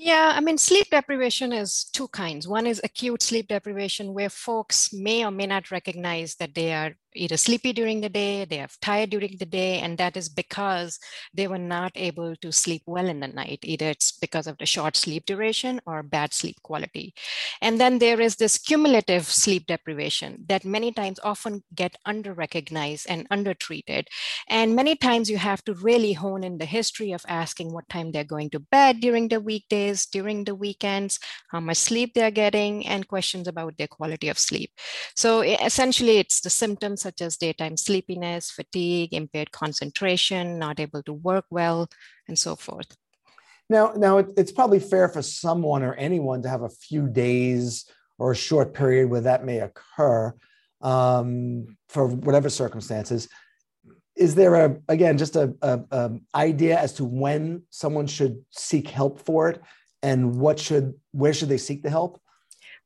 yeah, 0.02 0.32
I 0.34 0.40
mean, 0.40 0.56
sleep 0.56 0.86
deprivation 0.90 1.52
is 1.52 1.84
two 1.84 2.08
kinds. 2.08 2.48
One 2.48 2.66
is 2.66 2.80
acute 2.82 3.22
sleep 3.22 3.48
deprivation, 3.48 4.14
where 4.14 4.30
folks 4.30 4.94
may 4.94 5.26
or 5.26 5.30
may 5.30 5.46
not 5.46 5.70
recognize 5.70 6.36
that 6.36 6.54
they 6.54 6.72
are 6.72 6.96
either 7.14 7.36
sleepy 7.36 7.72
during 7.72 8.00
the 8.00 8.08
day, 8.08 8.44
they 8.44 8.60
are 8.60 8.68
tired 8.80 9.10
during 9.10 9.36
the 9.38 9.46
day, 9.46 9.80
and 9.80 9.98
that 9.98 10.16
is 10.16 10.28
because 10.28 10.98
they 11.34 11.46
were 11.46 11.58
not 11.58 11.92
able 11.94 12.36
to 12.36 12.52
sleep 12.52 12.82
well 12.86 13.08
in 13.08 13.20
the 13.20 13.28
night. 13.28 13.60
Either 13.62 13.86
it's 13.86 14.12
because 14.12 14.46
of 14.46 14.58
the 14.58 14.66
short 14.66 14.96
sleep 14.96 15.26
duration 15.26 15.80
or 15.86 16.02
bad 16.02 16.32
sleep 16.32 16.56
quality. 16.62 17.14
And 17.60 17.80
then 17.80 17.98
there 17.98 18.20
is 18.20 18.36
this 18.36 18.58
cumulative 18.58 19.24
sleep 19.24 19.66
deprivation 19.66 20.44
that 20.48 20.64
many 20.64 20.92
times 20.92 21.18
often 21.22 21.62
get 21.74 21.96
under 22.04 22.32
recognized 22.32 23.06
and 23.08 23.26
under 23.30 23.54
treated. 23.54 24.08
And 24.48 24.74
many 24.74 24.96
times 24.96 25.30
you 25.30 25.38
have 25.38 25.64
to 25.64 25.74
really 25.74 26.12
hone 26.12 26.44
in 26.44 26.58
the 26.58 26.64
history 26.64 27.12
of 27.12 27.24
asking 27.28 27.72
what 27.72 27.88
time 27.88 28.12
they're 28.12 28.24
going 28.24 28.50
to 28.50 28.60
bed 28.60 29.00
during 29.00 29.28
the 29.28 29.40
weekdays, 29.40 30.06
during 30.06 30.44
the 30.44 30.54
weekends, 30.54 31.18
how 31.48 31.60
much 31.60 31.78
sleep 31.78 32.14
they're 32.14 32.30
getting, 32.30 32.86
and 32.86 33.08
questions 33.08 33.48
about 33.48 33.76
their 33.76 33.88
quality 33.88 34.28
of 34.28 34.38
sleep. 34.38 34.70
So 35.16 35.40
essentially, 35.40 36.18
it's 36.18 36.40
the 36.40 36.50
symptoms 36.50 36.99
such 37.00 37.20
as 37.20 37.36
daytime 37.36 37.76
sleepiness, 37.76 38.50
fatigue, 38.50 39.12
impaired 39.12 39.52
concentration, 39.52 40.58
not 40.58 40.80
able 40.80 41.02
to 41.04 41.12
work 41.12 41.46
well, 41.50 41.88
and 42.28 42.38
so 42.38 42.56
forth. 42.56 42.96
Now, 43.68 43.92
now 43.96 44.18
it, 44.18 44.26
it's 44.36 44.52
probably 44.52 44.80
fair 44.80 45.08
for 45.08 45.22
someone 45.22 45.82
or 45.82 45.94
anyone 45.94 46.42
to 46.42 46.48
have 46.48 46.62
a 46.62 46.68
few 46.68 47.08
days 47.08 47.86
or 48.18 48.32
a 48.32 48.36
short 48.36 48.74
period 48.74 49.08
where 49.08 49.20
that 49.22 49.44
may 49.44 49.60
occur 49.60 50.34
um, 50.82 51.76
for 51.88 52.06
whatever 52.08 52.50
circumstances. 52.50 53.28
Is 54.16 54.34
there 54.34 54.54
a 54.54 54.76
again 54.88 55.16
just 55.16 55.36
a, 55.36 55.54
a, 55.62 55.80
a 55.90 56.10
idea 56.34 56.78
as 56.78 56.92
to 56.94 57.04
when 57.04 57.62
someone 57.70 58.06
should 58.06 58.44
seek 58.50 58.88
help 58.88 59.20
for 59.20 59.48
it, 59.48 59.62
and 60.02 60.34
what 60.36 60.58
should 60.58 60.94
where 61.12 61.32
should 61.32 61.48
they 61.48 61.58
seek 61.58 61.82
the 61.82 61.90
help? 61.90 62.20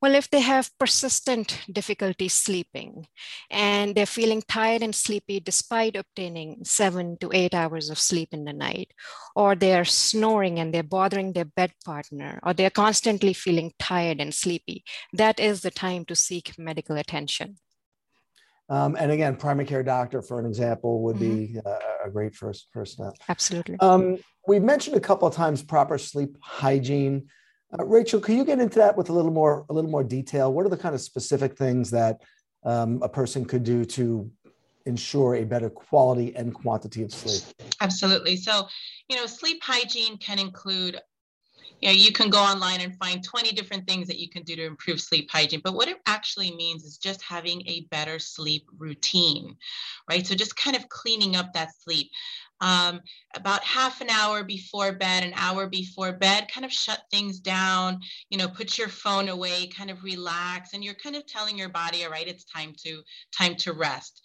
Well, 0.02 0.14
if 0.14 0.28
they 0.28 0.40
have 0.40 0.70
persistent 0.78 1.60
difficulty 1.72 2.28
sleeping 2.28 3.06
and 3.50 3.94
they're 3.94 4.04
feeling 4.04 4.42
tired 4.46 4.82
and 4.82 4.94
sleepy 4.94 5.40
despite 5.40 5.96
obtaining 5.96 6.64
seven 6.64 7.16
to 7.20 7.30
eight 7.32 7.54
hours 7.54 7.88
of 7.88 7.98
sleep 7.98 8.28
in 8.32 8.44
the 8.44 8.52
night, 8.52 8.92
or 9.34 9.54
they're 9.54 9.86
snoring 9.86 10.58
and 10.58 10.74
they're 10.74 10.82
bothering 10.82 11.32
their 11.32 11.46
bed 11.46 11.72
partner, 11.84 12.38
or 12.42 12.52
they're 12.52 12.68
constantly 12.68 13.32
feeling 13.32 13.72
tired 13.78 14.20
and 14.20 14.34
sleepy, 14.34 14.84
that 15.14 15.40
is 15.40 15.62
the 15.62 15.70
time 15.70 16.04
to 16.04 16.14
seek 16.14 16.58
medical 16.58 16.96
attention. 16.96 17.56
Um, 18.68 18.96
and 18.98 19.10
again, 19.10 19.36
primary 19.36 19.66
care 19.66 19.82
doctor, 19.82 20.22
for 20.22 20.38
an 20.38 20.46
example, 20.46 21.02
would 21.02 21.16
mm-hmm. 21.16 21.54
be 21.54 21.60
uh, 21.64 21.78
a 22.06 22.10
great 22.10 22.34
first 22.34 22.68
first 22.72 22.94
step. 22.94 23.12
Absolutely. 23.28 23.76
Um, 23.80 24.18
we've 24.46 24.62
mentioned 24.62 24.96
a 24.96 25.00
couple 25.00 25.28
of 25.28 25.34
times 25.34 25.62
proper 25.62 25.98
sleep 25.98 26.36
hygiene. 26.40 27.28
Uh, 27.78 27.84
Rachel, 27.84 28.20
can 28.20 28.36
you 28.36 28.44
get 28.44 28.60
into 28.60 28.78
that 28.78 28.96
with 28.96 29.08
a 29.08 29.12
little 29.12 29.32
more 29.32 29.66
a 29.68 29.72
little 29.72 29.90
more 29.90 30.04
detail? 30.04 30.52
What 30.52 30.66
are 30.66 30.68
the 30.68 30.76
kind 30.76 30.94
of 30.94 31.00
specific 31.00 31.56
things 31.56 31.90
that 31.90 32.22
um, 32.64 33.02
a 33.02 33.08
person 33.08 33.44
could 33.44 33.64
do 33.64 33.84
to 33.84 34.30
ensure 34.86 35.36
a 35.36 35.44
better 35.44 35.70
quality 35.70 36.34
and 36.36 36.54
quantity 36.54 37.02
of 37.02 37.12
sleep? 37.12 37.42
Absolutely. 37.80 38.36
So, 38.36 38.68
you 39.08 39.16
know, 39.16 39.26
sleep 39.26 39.62
hygiene 39.62 40.18
can 40.18 40.38
include 40.38 41.00
you 41.80 41.88
know, 41.88 41.94
you 41.94 42.12
can 42.12 42.30
go 42.30 42.38
online 42.38 42.80
and 42.80 42.96
find 42.96 43.22
20 43.22 43.52
different 43.52 43.86
things 43.86 44.06
that 44.08 44.18
you 44.18 44.28
can 44.28 44.42
do 44.42 44.56
to 44.56 44.64
improve 44.64 45.00
sleep 45.00 45.28
hygiene. 45.30 45.60
But 45.62 45.74
what 45.74 45.88
it 45.88 45.98
actually 46.06 46.54
means 46.54 46.84
is 46.84 46.96
just 46.98 47.22
having 47.22 47.62
a 47.66 47.86
better 47.90 48.18
sleep 48.18 48.66
routine, 48.78 49.56
right? 50.08 50.26
So 50.26 50.34
just 50.34 50.56
kind 50.56 50.76
of 50.76 50.88
cleaning 50.88 51.36
up 51.36 51.52
that 51.52 51.70
sleep 51.78 52.10
um, 52.64 53.02
about 53.36 53.62
half 53.62 54.00
an 54.00 54.08
hour 54.08 54.42
before 54.42 54.92
bed, 54.92 55.22
an 55.22 55.34
hour 55.36 55.66
before 55.66 56.12
bed, 56.12 56.48
kind 56.50 56.64
of 56.64 56.72
shut 56.72 57.02
things 57.10 57.38
down, 57.38 58.00
you 58.30 58.38
know, 58.38 58.48
put 58.48 58.78
your 58.78 58.88
phone 58.88 59.28
away, 59.28 59.66
kind 59.66 59.90
of 59.90 60.02
relax, 60.02 60.72
and 60.72 60.82
you're 60.82 60.94
kind 60.94 61.14
of 61.14 61.26
telling 61.26 61.58
your 61.58 61.68
body, 61.68 62.04
all 62.04 62.10
right, 62.10 62.26
it's 62.26 62.44
time 62.44 62.72
to 62.84 63.02
time 63.38 63.54
to 63.56 63.74
rest. 63.74 64.22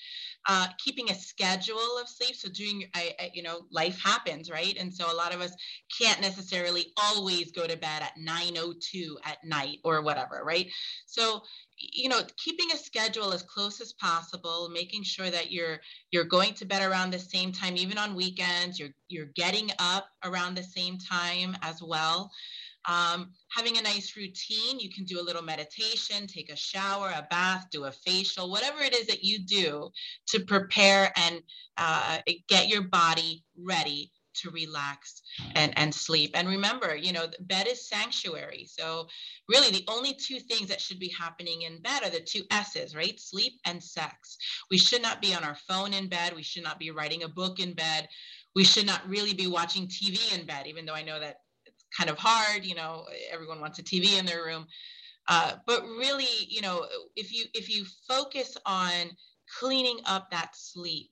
Uh, 0.49 0.67
keeping 0.83 1.11
a 1.11 1.15
schedule 1.15 1.99
of 2.01 2.09
sleep. 2.09 2.35
So 2.35 2.49
doing, 2.49 2.85
I, 2.95 3.13
I, 3.19 3.31
you 3.35 3.43
know, 3.43 3.67
life 3.71 4.01
happens, 4.03 4.51
right? 4.51 4.75
And 4.79 4.93
so 4.93 5.13
a 5.13 5.15
lot 5.15 5.35
of 5.35 5.41
us 5.41 5.53
can't 6.01 6.21
necessarily 6.21 6.87
always 6.97 7.51
go 7.53 7.67
to 7.67 7.77
bed 7.77 8.03
at 8.03 8.13
9:02 8.19 9.17
at 9.25 9.37
night 9.45 9.77
or 9.85 10.01
whatever, 10.03 10.43
right? 10.43 10.67
So 11.07 11.43
you 11.79 12.09
know 12.09 12.21
keeping 12.37 12.71
a 12.73 12.77
schedule 12.77 13.33
as 13.33 13.43
close 13.43 13.81
as 13.81 13.93
possible 13.93 14.69
making 14.71 15.03
sure 15.03 15.29
that 15.29 15.51
you're 15.51 15.79
you're 16.11 16.25
going 16.25 16.53
to 16.53 16.65
bed 16.65 16.83
around 16.89 17.11
the 17.11 17.19
same 17.19 17.51
time 17.51 17.77
even 17.77 17.97
on 17.97 18.15
weekends 18.15 18.79
you're 18.79 18.89
you're 19.07 19.31
getting 19.35 19.71
up 19.79 20.07
around 20.25 20.55
the 20.55 20.63
same 20.63 20.97
time 20.97 21.55
as 21.61 21.81
well 21.81 22.31
um, 22.89 23.31
having 23.55 23.77
a 23.77 23.81
nice 23.81 24.17
routine 24.17 24.79
you 24.79 24.89
can 24.89 25.05
do 25.05 25.19
a 25.19 25.23
little 25.23 25.43
meditation 25.43 26.27
take 26.27 26.51
a 26.51 26.55
shower 26.55 27.09
a 27.15 27.27
bath 27.29 27.67
do 27.71 27.85
a 27.85 27.91
facial 27.91 28.51
whatever 28.51 28.81
it 28.81 28.93
is 28.93 29.07
that 29.07 29.23
you 29.23 29.39
do 29.39 29.89
to 30.27 30.39
prepare 30.41 31.11
and 31.15 31.41
uh, 31.77 32.17
get 32.47 32.67
your 32.67 32.83
body 32.83 33.43
ready 33.57 34.11
to 34.35 34.49
relax 34.51 35.21
and, 35.55 35.77
and 35.77 35.93
sleep. 35.93 36.31
And 36.33 36.47
remember, 36.47 36.95
you 36.95 37.11
know, 37.11 37.27
bed 37.41 37.67
is 37.67 37.87
sanctuary. 37.87 38.67
So 38.69 39.07
really 39.47 39.71
the 39.71 39.85
only 39.87 40.13
two 40.13 40.39
things 40.39 40.67
that 40.69 40.81
should 40.81 40.99
be 40.99 41.13
happening 41.17 41.63
in 41.63 41.81
bed 41.81 42.03
are 42.03 42.09
the 42.09 42.21
two 42.21 42.43
S's, 42.51 42.95
right? 42.95 43.19
Sleep 43.19 43.53
and 43.65 43.81
sex. 43.81 44.37
We 44.71 44.77
should 44.77 45.01
not 45.01 45.21
be 45.21 45.33
on 45.33 45.43
our 45.43 45.55
phone 45.67 45.93
in 45.93 46.07
bed. 46.07 46.33
We 46.35 46.43
should 46.43 46.63
not 46.63 46.79
be 46.79 46.91
writing 46.91 47.23
a 47.23 47.29
book 47.29 47.59
in 47.59 47.73
bed. 47.73 48.07
We 48.55 48.63
should 48.63 48.85
not 48.85 49.07
really 49.07 49.33
be 49.33 49.47
watching 49.47 49.87
TV 49.87 50.37
in 50.37 50.45
bed, 50.45 50.67
even 50.67 50.85
though 50.85 50.95
I 50.95 51.03
know 51.03 51.19
that 51.19 51.37
kind 51.97 52.09
of 52.09 52.17
hard, 52.17 52.65
you 52.65 52.75
know, 52.75 53.05
everyone 53.31 53.59
wants 53.61 53.79
a 53.79 53.83
TV 53.83 54.17
in 54.17 54.25
their 54.25 54.43
room. 54.43 54.67
Uh, 55.27 55.53
but 55.67 55.83
really, 55.83 56.45
you 56.47 56.61
know, 56.61 56.85
if 57.15 57.31
you 57.33 57.45
if 57.53 57.69
you 57.69 57.85
focus 58.07 58.57
on 58.65 59.11
cleaning 59.59 59.99
up 60.05 60.29
that 60.31 60.55
sleep 60.55 61.11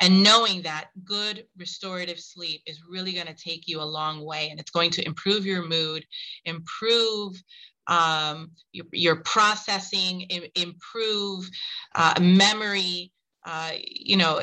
and 0.00 0.22
knowing 0.22 0.62
that 0.62 0.90
good 1.04 1.46
restorative 1.56 2.18
sleep 2.18 2.62
is 2.66 2.82
really 2.88 3.12
going 3.12 3.26
to 3.26 3.34
take 3.34 3.66
you 3.66 3.80
a 3.80 3.84
long 3.84 4.24
way 4.24 4.48
and 4.50 4.58
it's 4.58 4.70
going 4.70 4.90
to 4.90 5.04
improve 5.06 5.46
your 5.46 5.66
mood 5.66 6.04
improve 6.44 7.40
um, 7.86 8.50
your, 8.72 8.86
your, 8.92 9.16
processing 9.16 10.22
Im- 10.22 10.50
improve 10.54 11.50
uh, 11.94 12.14
memory 12.20 13.12
uh, 13.44 13.72
you 13.76 14.16
know 14.16 14.40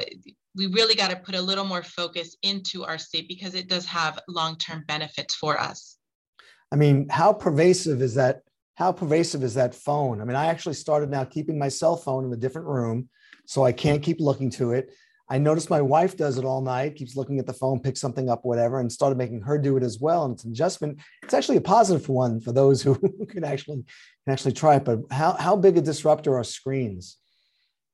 we 0.56 0.68
really 0.68 0.96
got 0.96 1.10
to 1.12 1.16
put 1.16 1.36
a 1.36 1.42
little 1.42 1.66
more 1.66 1.84
focus 1.84 2.36
into 2.44 2.84
our 2.84 2.98
sleep 2.98 3.28
because 3.28 3.56
it 3.56 3.70
does 3.70 3.86
have 3.86 4.20
long-term 4.28 4.84
benefits 4.88 5.36
for 5.36 5.60
us 5.60 5.98
i 6.72 6.76
mean 6.76 7.08
how 7.10 7.32
pervasive 7.34 8.02
is 8.02 8.16
that 8.16 8.42
how 8.76 8.92
pervasive 8.92 9.44
is 9.44 9.54
that 9.54 9.76
phone 9.76 10.22
i 10.22 10.26
mean 10.26 10.36
i 10.36 10.48
actually 10.48 10.76
started 10.76 11.10
now 11.10 11.24
keeping 11.24 11.58
my 11.58 11.68
cell 11.68 11.96
phone 11.96 12.26
in 12.26 12.34
a 12.34 12.38
different 12.38 12.68
room 12.68 13.10
so 13.46 13.64
i 13.64 13.72
can't 13.72 14.04
keep 14.04 14.20
looking 14.20 14.50
to 14.50 14.72
it 14.72 14.92
I 15.32 15.38
noticed 15.38 15.70
my 15.70 15.82
wife 15.82 16.18
does 16.18 16.38
it 16.38 16.44
all 16.44 16.60
night, 16.60 16.96
keeps 16.96 17.16
looking 17.16 17.40
at 17.40 17.48
the 17.48 17.54
phone, 17.54 17.80
picks 17.80 18.02
something 18.02 18.30
up, 18.30 18.44
whatever, 18.44 18.82
and 18.82 18.92
started 18.92 19.18
making 19.18 19.40
her 19.44 19.58
do 19.58 19.78
it 19.78 19.82
as 19.82 19.98
well. 19.98 20.26
And 20.26 20.34
it's 20.34 20.44
an 20.44 20.52
adjustment. 20.52 21.00
It's 21.24 21.34
actually 21.34 21.56
a 21.56 21.62
positive 21.62 22.10
one 22.10 22.42
for 22.42 22.52
those 22.52 22.82
who 22.84 22.96
can 23.30 23.46
actually 23.46 23.78
can 24.26 24.34
actually 24.34 24.52
try 24.52 24.76
it. 24.76 24.84
But 24.84 25.00
how 25.10 25.32
how 25.40 25.56
big 25.56 25.78
a 25.78 25.82
disruptor 25.82 26.38
are 26.38 26.44
screens? 26.44 27.16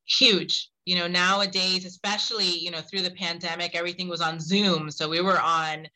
Huge. 0.08 0.70
You 0.86 0.96
know, 0.96 1.08
nowadays, 1.08 1.86
especially 1.86 2.48
you 2.48 2.72
know 2.72 2.82
through 2.82 3.02
the 3.02 3.12
pandemic, 3.12 3.76
everything 3.76 4.08
was 4.08 4.22
on 4.22 4.40
Zoom, 4.40 4.90
so 4.90 5.10
we 5.10 5.22
were 5.22 5.40
on 5.40 5.88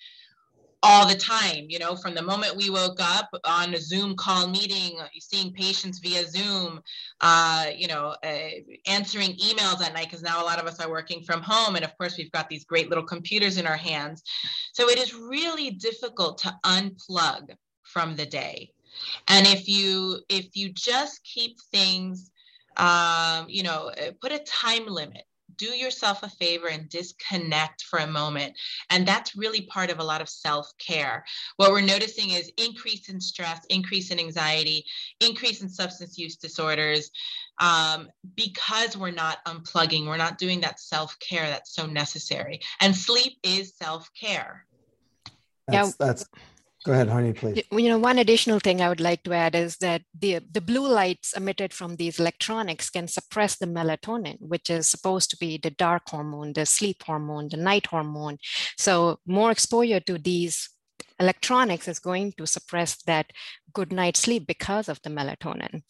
all 0.83 1.07
the 1.07 1.15
time 1.15 1.67
you 1.69 1.77
know 1.77 1.95
from 1.95 2.15
the 2.15 2.21
moment 2.21 2.55
we 2.55 2.69
woke 2.71 2.97
up 2.99 3.29
on 3.45 3.73
a 3.75 3.79
zoom 3.79 4.15
call 4.15 4.47
meeting 4.47 4.97
seeing 5.19 5.53
patients 5.53 5.99
via 5.99 6.25
zoom 6.27 6.81
uh, 7.21 7.67
you 7.75 7.87
know 7.87 8.15
uh, 8.23 8.49
answering 8.87 9.33
emails 9.37 9.81
at 9.81 9.93
night 9.93 10.05
because 10.05 10.23
now 10.23 10.41
a 10.41 10.45
lot 10.45 10.59
of 10.59 10.65
us 10.65 10.79
are 10.79 10.89
working 10.89 11.23
from 11.23 11.41
home. 11.41 11.75
And 11.75 11.85
of 11.85 11.95
course 11.97 12.17
we've 12.17 12.31
got 12.31 12.49
these 12.49 12.65
great 12.65 12.89
little 12.89 13.03
computers 13.03 13.57
in 13.57 13.67
our 13.67 13.77
hands. 13.77 14.23
So 14.73 14.89
it 14.89 14.97
is 14.97 15.13
really 15.13 15.71
difficult 15.71 16.39
to 16.39 16.55
unplug 16.65 17.51
from 17.83 18.15
the 18.15 18.25
day. 18.25 18.71
And 19.27 19.45
if 19.47 19.67
you 19.67 20.21
if 20.29 20.55
you 20.55 20.69
just 20.73 21.23
keep 21.23 21.57
things 21.71 22.31
um, 22.77 23.45
you 23.49 23.63
know 23.63 23.91
put 24.21 24.31
a 24.31 24.39
time 24.39 24.85
limit 24.87 25.23
do 25.61 25.67
yourself 25.67 26.23
a 26.23 26.29
favor 26.29 26.67
and 26.67 26.89
disconnect 26.89 27.83
for 27.83 27.99
a 27.99 28.07
moment. 28.07 28.55
And 28.89 29.07
that's 29.07 29.35
really 29.35 29.61
part 29.61 29.91
of 29.91 29.99
a 29.99 30.03
lot 30.03 30.19
of 30.19 30.27
self 30.27 30.71
care. 30.79 31.23
What 31.57 31.69
we're 31.69 31.81
noticing 31.81 32.31
is 32.31 32.51
increase 32.57 33.09
in 33.09 33.21
stress, 33.21 33.63
increase 33.69 34.09
in 34.09 34.19
anxiety, 34.19 34.85
increase 35.19 35.61
in 35.61 35.69
substance 35.69 36.17
use 36.17 36.35
disorders 36.35 37.11
um, 37.59 38.09
because 38.35 38.97
we're 38.97 39.11
not 39.11 39.37
unplugging, 39.45 40.07
we're 40.07 40.17
not 40.17 40.39
doing 40.39 40.61
that 40.61 40.79
self 40.79 41.17
care 41.19 41.47
that's 41.47 41.75
so 41.75 41.85
necessary. 41.85 42.59
And 42.79 42.95
sleep 42.95 43.37
is 43.43 43.75
self 43.75 44.09
care. 44.19 44.65
That's, 45.67 45.89
yeah. 45.89 46.05
that's 46.05 46.25
Go 46.83 46.93
ahead, 46.93 47.09
Harneet, 47.09 47.35
please. 47.35 47.63
You 47.71 47.89
know, 47.89 47.99
one 47.99 48.17
additional 48.17 48.59
thing 48.59 48.81
I 48.81 48.89
would 48.89 48.99
like 48.99 49.21
to 49.23 49.33
add 49.33 49.53
is 49.53 49.77
that 49.77 50.01
the, 50.19 50.39
the 50.51 50.61
blue 50.61 50.87
lights 50.87 51.33
emitted 51.33 51.73
from 51.73 51.95
these 51.95 52.19
electronics 52.19 52.89
can 52.89 53.07
suppress 53.07 53.55
the 53.57 53.67
melatonin, 53.67 54.37
which 54.39 54.69
is 54.71 54.89
supposed 54.89 55.29
to 55.29 55.37
be 55.37 55.59
the 55.61 55.69
dark 55.69 56.03
hormone, 56.07 56.53
the 56.53 56.65
sleep 56.65 57.03
hormone, 57.03 57.49
the 57.49 57.57
night 57.57 57.85
hormone. 57.85 58.39
So 58.77 59.19
more 59.27 59.51
exposure 59.51 59.99
to 59.99 60.17
these 60.17 60.69
electronics 61.19 61.87
is 61.87 61.99
going 61.99 62.33
to 62.37 62.47
suppress 62.47 62.97
that 63.03 63.27
good 63.73 63.91
night 63.93 64.17
sleep 64.17 64.47
because 64.47 64.89
of 64.89 64.99
the 65.03 65.11
melatonin. 65.11 65.83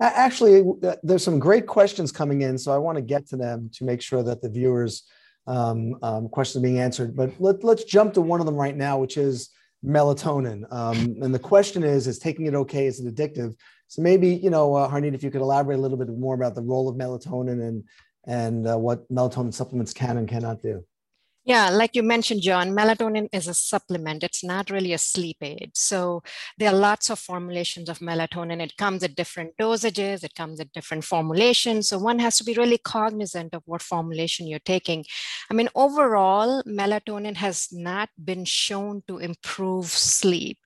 Actually, 0.00 0.64
there's 1.04 1.22
some 1.22 1.38
great 1.38 1.66
questions 1.66 2.10
coming 2.10 2.40
in, 2.40 2.58
so 2.58 2.72
I 2.72 2.78
want 2.78 2.96
to 2.96 3.02
get 3.02 3.28
to 3.28 3.36
them 3.36 3.70
to 3.74 3.84
make 3.84 4.00
sure 4.00 4.22
that 4.22 4.40
the 4.40 4.48
viewers' 4.48 5.02
um, 5.46 5.94
um, 6.02 6.28
questions 6.28 6.60
are 6.60 6.66
being 6.66 6.80
answered. 6.80 7.14
But 7.14 7.32
let, 7.38 7.62
us 7.64 7.84
jump 7.84 8.14
to 8.14 8.22
one 8.22 8.40
of 8.40 8.46
them 8.46 8.56
right 8.56 8.76
now, 8.76 8.98
which 8.98 9.16
is 9.16 9.50
melatonin. 9.84 10.64
Um, 10.72 11.16
and 11.22 11.34
the 11.34 11.38
question 11.38 11.82
is: 11.82 12.06
Is 12.06 12.18
taking 12.18 12.46
it 12.46 12.54
okay? 12.54 12.86
Is 12.86 13.00
it 13.00 13.14
addictive? 13.14 13.54
So 13.88 14.02
maybe 14.02 14.28
you 14.28 14.50
know, 14.50 14.74
uh, 14.74 14.94
if 14.94 15.22
you 15.22 15.30
could 15.30 15.40
elaborate 15.40 15.78
a 15.78 15.82
little 15.82 15.98
bit 15.98 16.08
more 16.08 16.34
about 16.34 16.54
the 16.54 16.62
role 16.62 16.88
of 16.88 16.96
melatonin 16.96 17.66
and 17.66 17.84
and 18.26 18.68
uh, 18.68 18.76
what 18.76 19.10
melatonin 19.10 19.52
supplements 19.52 19.92
can 19.92 20.18
and 20.18 20.28
cannot 20.28 20.62
do. 20.62 20.84
Yeah, 21.44 21.70
like 21.70 21.96
you 21.96 22.02
mentioned, 22.02 22.42
John, 22.42 22.70
melatonin 22.76 23.28
is 23.32 23.48
a 23.48 23.54
supplement. 23.54 24.22
It's 24.22 24.44
not 24.44 24.68
really 24.68 24.92
a 24.92 24.98
sleep 24.98 25.38
aid. 25.40 25.70
So 25.74 26.22
there 26.58 26.70
are 26.70 26.76
lots 26.76 27.08
of 27.08 27.18
formulations 27.18 27.88
of 27.88 27.98
melatonin. 28.00 28.60
It 28.62 28.76
comes 28.76 29.02
at 29.02 29.16
different 29.16 29.56
dosages, 29.58 30.22
it 30.22 30.34
comes 30.34 30.60
at 30.60 30.72
different 30.72 31.02
formulations. 31.04 31.88
So 31.88 31.98
one 31.98 32.18
has 32.18 32.36
to 32.38 32.44
be 32.44 32.52
really 32.54 32.76
cognizant 32.78 33.54
of 33.54 33.62
what 33.64 33.80
formulation 33.80 34.46
you're 34.46 34.58
taking. 34.58 35.04
I 35.50 35.54
mean, 35.54 35.70
overall, 35.74 36.62
melatonin 36.64 37.36
has 37.36 37.68
not 37.72 38.10
been 38.22 38.44
shown 38.44 39.02
to 39.08 39.16
improve 39.18 39.86
sleep. 39.86 40.58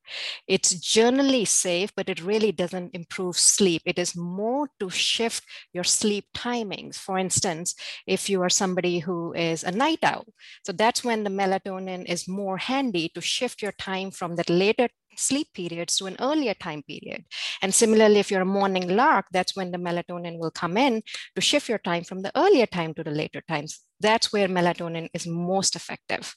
It's 0.47 0.75
generally 0.75 1.45
safe, 1.45 1.93
but 1.97 2.09
it 2.09 2.23
really 2.23 2.53
doesn't 2.53 2.95
improve 2.95 3.37
sleep. 3.37 3.83
It 3.85 3.99
is 3.99 4.17
more 4.17 4.69
to 4.81 4.91
shift 4.91 5.45
your 5.73 5.85
sleep 5.85 6.27
timings. 6.35 6.97
For 6.97 7.19
instance, 7.19 7.75
if 8.07 8.29
you 8.29 8.43
are 8.43 8.51
somebody 8.51 9.01
who 9.01 9.33
is 9.35 9.65
a 9.65 9.71
night 9.71 10.01
owl, 10.03 10.27
so 10.65 10.73
that's 10.73 11.05
when 11.05 11.25
the 11.25 11.31
melatonin 11.31 12.05
is 12.07 12.29
more 12.29 12.59
handy 12.59 13.09
to 13.15 13.21
shift 13.21 13.63
your 13.63 13.73
time 13.73 14.11
from 14.11 14.37
that 14.37 14.51
later 14.51 14.89
sleep 15.17 15.49
periods 15.55 15.97
to 15.97 16.07
an 16.07 16.17
earlier 16.21 16.55
time 16.55 16.83
period. 16.83 17.25
And 17.63 17.73
similarly, 17.75 18.19
if 18.19 18.31
you're 18.31 18.43
a 18.43 18.47
morning 18.47 18.89
lark, 18.97 19.27
that's 19.33 19.57
when 19.57 19.71
the 19.71 19.79
melatonin 19.79 20.39
will 20.39 20.51
come 20.51 20.77
in 20.77 21.03
to 21.35 21.41
shift 21.41 21.69
your 21.69 21.79
time 21.79 22.05
from 22.05 22.23
the 22.23 22.33
earlier 22.37 22.67
time 22.67 22.95
to 22.95 23.05
the 23.05 23.11
later 23.11 23.43
times. 23.49 23.81
That's 24.01 24.33
where 24.33 24.49
melatonin 24.49 25.09
is 25.15 25.27
most 25.27 25.77
effective. 25.77 26.35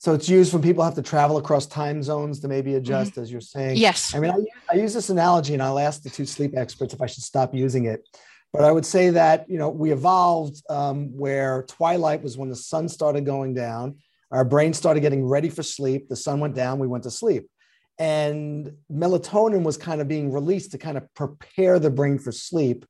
So 0.00 0.14
it's 0.14 0.30
used 0.30 0.54
when 0.54 0.62
people 0.62 0.82
have 0.82 0.94
to 0.94 1.02
travel 1.02 1.36
across 1.36 1.66
time 1.66 2.02
zones 2.02 2.40
to 2.40 2.48
maybe 2.48 2.74
adjust, 2.76 3.12
mm-hmm. 3.12 3.20
as 3.20 3.30
you're 3.30 3.42
saying. 3.42 3.76
Yes. 3.76 4.14
I 4.14 4.18
mean, 4.18 4.30
I, 4.30 4.72
I, 4.72 4.76
use 4.76 4.94
this 4.94 5.10
analogy, 5.10 5.52
and 5.52 5.62
I'll 5.62 5.78
ask 5.78 6.02
the 6.02 6.08
two 6.08 6.24
sleep 6.24 6.56
experts 6.56 6.94
if 6.94 7.02
I 7.02 7.06
should 7.06 7.22
stop 7.22 7.54
using 7.54 7.84
it. 7.84 8.08
But 8.50 8.64
I 8.64 8.72
would 8.72 8.86
say 8.86 9.10
that 9.10 9.48
you 9.50 9.58
know 9.58 9.68
we 9.68 9.92
evolved 9.92 10.62
um, 10.70 11.14
where 11.14 11.64
twilight 11.68 12.22
was 12.22 12.38
when 12.38 12.48
the 12.48 12.56
sun 12.56 12.88
started 12.88 13.26
going 13.26 13.52
down. 13.52 13.98
Our 14.30 14.42
brain 14.42 14.72
started 14.72 15.00
getting 15.00 15.26
ready 15.26 15.50
for 15.50 15.62
sleep. 15.62 16.08
The 16.08 16.16
sun 16.16 16.40
went 16.40 16.54
down. 16.54 16.78
We 16.78 16.86
went 16.86 17.04
to 17.04 17.10
sleep, 17.10 17.50
and 17.98 18.72
melatonin 18.90 19.64
was 19.64 19.76
kind 19.76 20.00
of 20.00 20.08
being 20.08 20.32
released 20.32 20.70
to 20.70 20.78
kind 20.78 20.96
of 20.96 21.12
prepare 21.12 21.78
the 21.78 21.90
brain 21.90 22.18
for 22.18 22.32
sleep. 22.32 22.86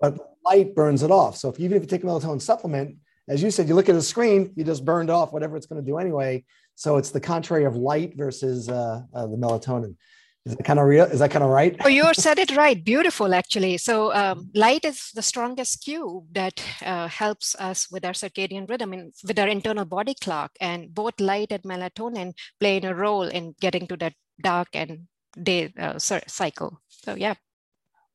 But 0.00 0.18
light 0.42 0.74
burns 0.74 1.02
it 1.02 1.10
off. 1.10 1.36
So 1.36 1.50
if 1.50 1.60
even 1.60 1.76
if 1.76 1.82
you 1.82 1.86
take 1.86 2.02
a 2.02 2.06
melatonin 2.06 2.40
supplement, 2.40 2.96
as 3.28 3.42
you 3.42 3.50
said, 3.50 3.68
you 3.68 3.74
look 3.74 3.88
at 3.88 3.94
a 3.94 4.02
screen, 4.02 4.52
you 4.56 4.64
just 4.64 4.84
burned 4.84 5.10
off 5.10 5.32
whatever 5.32 5.56
it's 5.56 5.66
going 5.66 5.82
to 5.82 5.86
do 5.86 5.98
anyway. 5.98 6.44
So 6.74 6.96
it's 6.96 7.10
the 7.10 7.20
contrary 7.20 7.64
of 7.64 7.76
light 7.76 8.16
versus 8.16 8.68
uh, 8.68 9.02
uh, 9.14 9.26
the 9.26 9.36
melatonin. 9.36 9.96
Is 10.44 10.54
that 10.54 10.62
kind 10.62 10.78
of 10.78 10.86
real? 10.86 11.06
Is 11.06 11.18
that 11.18 11.32
kind 11.32 11.42
of 11.42 11.50
right? 11.50 11.74
Oh, 11.84 11.88
you 11.88 12.14
said 12.14 12.38
it 12.38 12.56
right. 12.56 12.82
Beautiful, 12.84 13.34
actually. 13.34 13.78
So 13.78 14.14
um, 14.14 14.48
light 14.54 14.84
is 14.84 15.10
the 15.12 15.22
strongest 15.22 15.82
cue 15.82 16.24
that 16.30 16.62
uh, 16.82 17.08
helps 17.08 17.56
us 17.56 17.90
with 17.90 18.04
our 18.04 18.12
circadian 18.12 18.68
rhythm 18.70 18.92
and 18.92 19.12
with 19.26 19.40
our 19.40 19.48
internal 19.48 19.84
body 19.84 20.14
clock. 20.14 20.52
And 20.60 20.94
both 20.94 21.18
light 21.18 21.50
and 21.50 21.64
melatonin 21.64 22.34
play 22.60 22.80
a 22.80 22.94
role 22.94 23.24
in 23.24 23.56
getting 23.60 23.88
to 23.88 23.96
that 23.96 24.12
dark 24.40 24.68
and 24.74 25.08
day 25.42 25.72
uh, 25.80 25.98
cycle. 25.98 26.80
So 26.88 27.16
yeah. 27.16 27.34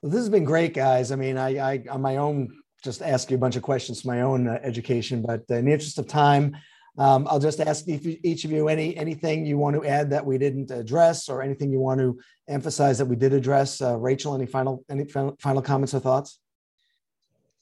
Well, 0.02 0.12
this 0.12 0.22
has 0.22 0.30
been 0.30 0.46
great, 0.46 0.74
guys. 0.74 1.12
I 1.12 1.18
mean, 1.18 1.38
I, 1.38 1.58
I 1.58 1.84
on 1.90 2.02
my 2.02 2.16
own 2.16 2.48
just 2.84 3.02
ask 3.02 3.30
you 3.30 3.38
a 3.38 3.40
bunch 3.40 3.56
of 3.56 3.62
questions 3.62 4.02
for 4.02 4.08
my 4.08 4.22
own 4.22 4.48
uh, 4.48 4.60
education, 4.64 5.22
but 5.22 5.44
in 5.50 5.66
the 5.66 5.72
interest 5.72 6.00
of 6.00 6.08
time, 6.08 6.56
um, 6.98 7.26
I'll 7.30 7.40
just 7.40 7.60
ask 7.62 7.88
each 7.88 8.44
of 8.44 8.52
you 8.52 8.68
any 8.68 8.98
anything 8.98 9.46
you 9.46 9.58
want 9.58 9.76
to 9.78 9.88
add 9.88 10.10
that 10.10 10.26
we 10.26 10.38
didn't 10.38 10.72
address, 10.72 11.30
or 11.30 11.42
anything 11.42 11.72
you 11.72 11.80
want 11.80 12.02
to 12.02 12.20
emphasize 12.50 12.98
that 12.98 13.06
we 13.06 13.16
did 13.16 13.34
address. 13.34 13.82
Uh, 13.82 13.98
Rachel, 13.98 14.36
any 14.36 14.46
final 14.46 14.84
any 14.90 15.06
final 15.06 15.62
comments 15.62 15.94
or 15.94 16.00
thoughts? 16.00 16.40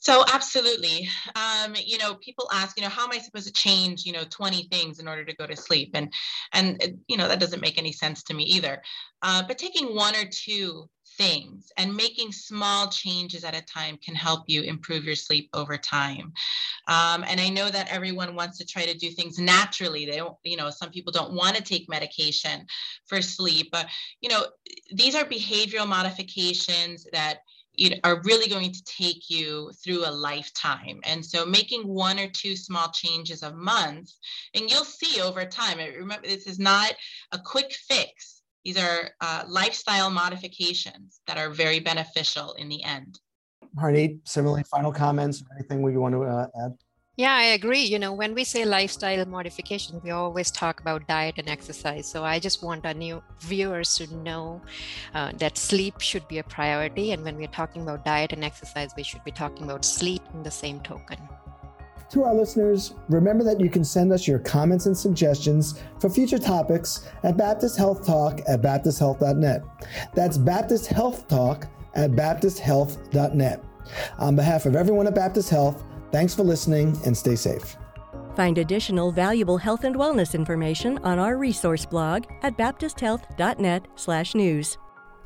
So 0.02 0.24
absolutely, 0.32 1.10
um, 1.36 1.76
you 1.76 1.98
know, 1.98 2.16
people 2.16 2.50
ask, 2.54 2.78
you 2.78 2.84
know, 2.84 2.90
how 2.90 3.04
am 3.04 3.12
I 3.12 3.18
supposed 3.18 3.48
to 3.48 3.54
change, 3.54 4.06
you 4.06 4.14
know, 4.14 4.24
20 4.30 4.64
things 4.72 5.00
in 5.00 5.10
order 5.10 5.26
to 5.26 5.36
go 5.36 5.46
to 5.46 5.58
sleep? 5.58 5.92
And, 5.94 6.14
and, 6.54 6.82
you 7.10 7.18
know, 7.18 7.28
that 7.28 7.42
doesn't 7.42 7.60
make 7.60 7.78
any 7.78 7.92
sense 7.92 8.24
to 8.24 8.34
me 8.34 8.44
either. 8.44 8.82
Uh, 9.22 9.44
but 9.46 9.58
taking 9.58 9.94
one 9.94 10.16
or 10.16 10.24
two 10.32 10.90
things 11.20 11.72
and 11.78 11.96
making 11.96 12.32
small 12.32 12.88
changes 12.88 13.44
at 13.44 13.54
a 13.54 13.62
time 13.62 13.98
can 13.98 14.16
help 14.16 14.46
you 14.48 14.62
improve 14.64 15.04
your 15.04 15.16
sleep 15.16 15.50
over 15.54 15.78
time. 15.78 16.32
Um, 16.88 17.26
and 17.28 17.40
I 17.42 17.50
know 17.50 17.70
that 17.70 17.92
everyone 17.92 18.36
wants 18.36 18.58
to 18.58 18.66
try 18.66 18.86
to 18.86 18.98
do 18.98 19.12
things 19.12 19.38
naturally. 19.38 20.06
They 20.06 20.16
don't, 20.16 20.38
you 20.44 20.58
know, 20.58 20.70
some 20.70 20.90
people 20.90 21.12
don't 21.12 21.34
want 21.34 21.58
to 21.58 21.62
take 21.62 21.90
medication 21.90 22.66
for 23.06 23.22
sleep, 23.22 23.68
but, 23.72 23.88
you 24.22 24.30
know, 24.30 24.46
these 24.94 25.14
are 25.14 25.26
behavioral 25.26 25.88
modifications 25.88 27.06
that 27.12 27.40
you 27.76 27.92
know, 27.92 27.98
are 28.04 28.22
really 28.26 28.50
going 28.50 28.74
to 28.74 28.84
take 28.84 29.30
you 29.30 29.72
through 29.82 30.06
a 30.06 30.12
lifetime. 30.12 31.00
And 31.04 31.26
so 31.26 31.46
making 31.46 31.88
one 31.88 32.20
or 32.20 32.28
two 32.28 32.56
small 32.58 32.90
changes 32.90 33.42
a 33.42 33.56
month, 33.56 34.12
and 34.54 34.70
you'll 34.70 34.84
see 34.84 35.22
over 35.22 35.46
time, 35.46 35.78
remember, 35.78 36.28
this 36.28 36.46
is 36.46 36.60
not 36.60 36.94
a 37.32 37.40
quick 37.40 37.72
fix 37.88 38.39
these 38.70 38.84
are 38.84 39.10
uh, 39.20 39.44
lifestyle 39.48 40.12
modifications 40.12 41.22
that 41.26 41.40
are 41.40 41.50
very 41.50 41.80
beneficial 41.80 42.54
in 42.54 42.70
the 42.70 42.84
end. 42.84 43.20
Harneet, 43.76 44.20
similarly, 44.26 44.64
final 44.64 44.92
comments, 44.92 45.42
or 45.42 45.48
anything 45.58 45.82
we 45.82 45.98
want 45.98 46.14
to 46.14 46.22
uh, 46.22 46.46
add? 46.64 46.74
Yeah, 47.18 47.34
I 47.34 47.46
agree. 47.60 47.82
You 47.82 47.98
know, 47.98 48.14
when 48.14 48.36
we 48.36 48.44
say 48.44 48.66
lifestyle 48.66 49.26
modification, 49.26 50.00
we 50.04 50.12
always 50.12 50.52
talk 50.52 50.82
about 50.82 51.08
diet 51.08 51.36
and 51.40 51.50
exercise. 51.50 52.06
So 52.08 52.24
I 52.24 52.38
just 52.38 52.62
want 52.62 52.86
our 52.86 52.94
new 52.94 53.24
viewers 53.40 53.96
to 53.96 54.06
know 54.18 54.62
uh, 55.16 55.32
that 55.38 55.58
sleep 55.58 56.00
should 56.00 56.28
be 56.28 56.38
a 56.38 56.44
priority. 56.44 57.12
And 57.14 57.24
when 57.24 57.38
we're 57.38 57.48
talking 57.48 57.82
about 57.82 58.06
diet 58.06 58.34
and 58.34 58.44
exercise, 58.44 58.92
we 58.96 59.04
should 59.04 59.24
be 59.24 59.32
talking 59.32 59.64
about 59.64 59.84
sleep 59.84 60.22
in 60.36 60.44
the 60.44 60.52
same 60.52 60.80
token. 60.82 61.18
To 62.12 62.24
our 62.24 62.34
listeners, 62.34 62.96
remember 63.08 63.44
that 63.44 63.60
you 63.60 63.70
can 63.70 63.84
send 63.84 64.12
us 64.12 64.28
your 64.28 64.40
comments 64.40 64.88
and 64.88 64.98
suggestions 64.98 65.80
for 66.00 66.10
future 66.10 66.40
topics 66.40 67.08
at 67.24 67.38
Baptist 67.38 67.78
Health 67.78 68.04
Talk 68.06 68.42
at 68.48 68.62
baptisthealth.net. 68.62 69.64
That's 70.16 70.38
Baptist 70.38 70.88
Health 70.88 71.28
Talk 71.28 71.68
at 71.94 72.12
baptisthealth.net. 72.12 73.64
On 74.18 74.36
behalf 74.36 74.66
of 74.66 74.76
everyone 74.76 75.06
at 75.06 75.14
Baptist 75.14 75.52
Health, 75.52 75.84
thanks 76.12 76.34
for 76.34 76.42
listening 76.44 76.98
and 77.06 77.16
stay 77.16 77.36
safe. 77.36 77.78
Find 78.36 78.58
additional 78.58 79.12
valuable 79.12 79.58
health 79.58 79.84
and 79.84 79.96
wellness 79.96 80.34
information 80.34 80.98
on 81.04 81.20
our 81.20 81.38
resource 81.38 81.86
blog 81.86 82.24
at 82.42 82.58
baptisthealth.net/news. 82.58 84.78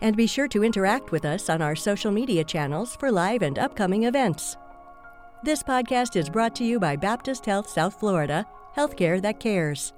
And 0.02 0.18
be 0.18 0.28
sure 0.28 0.50
to 0.50 0.66
interact 0.66 1.12
with 1.12 1.24
us 1.24 1.50
on 1.50 1.62
our 1.62 1.78
social 1.78 2.12
media 2.12 2.44
channels 2.44 2.98
for 2.98 3.10
live 3.10 3.42
and 3.42 3.58
upcoming 3.58 4.04
events. 4.04 4.58
This 5.44 5.62
podcast 5.62 6.16
is 6.16 6.30
brought 6.30 6.56
to 6.56 6.64
you 6.64 6.80
by 6.80 6.96
Baptist 6.96 7.46
Health 7.46 7.68
South 7.68 8.00
Florida, 8.00 8.46
healthcare 8.78 9.22
that 9.22 9.42
cares. 9.42 9.92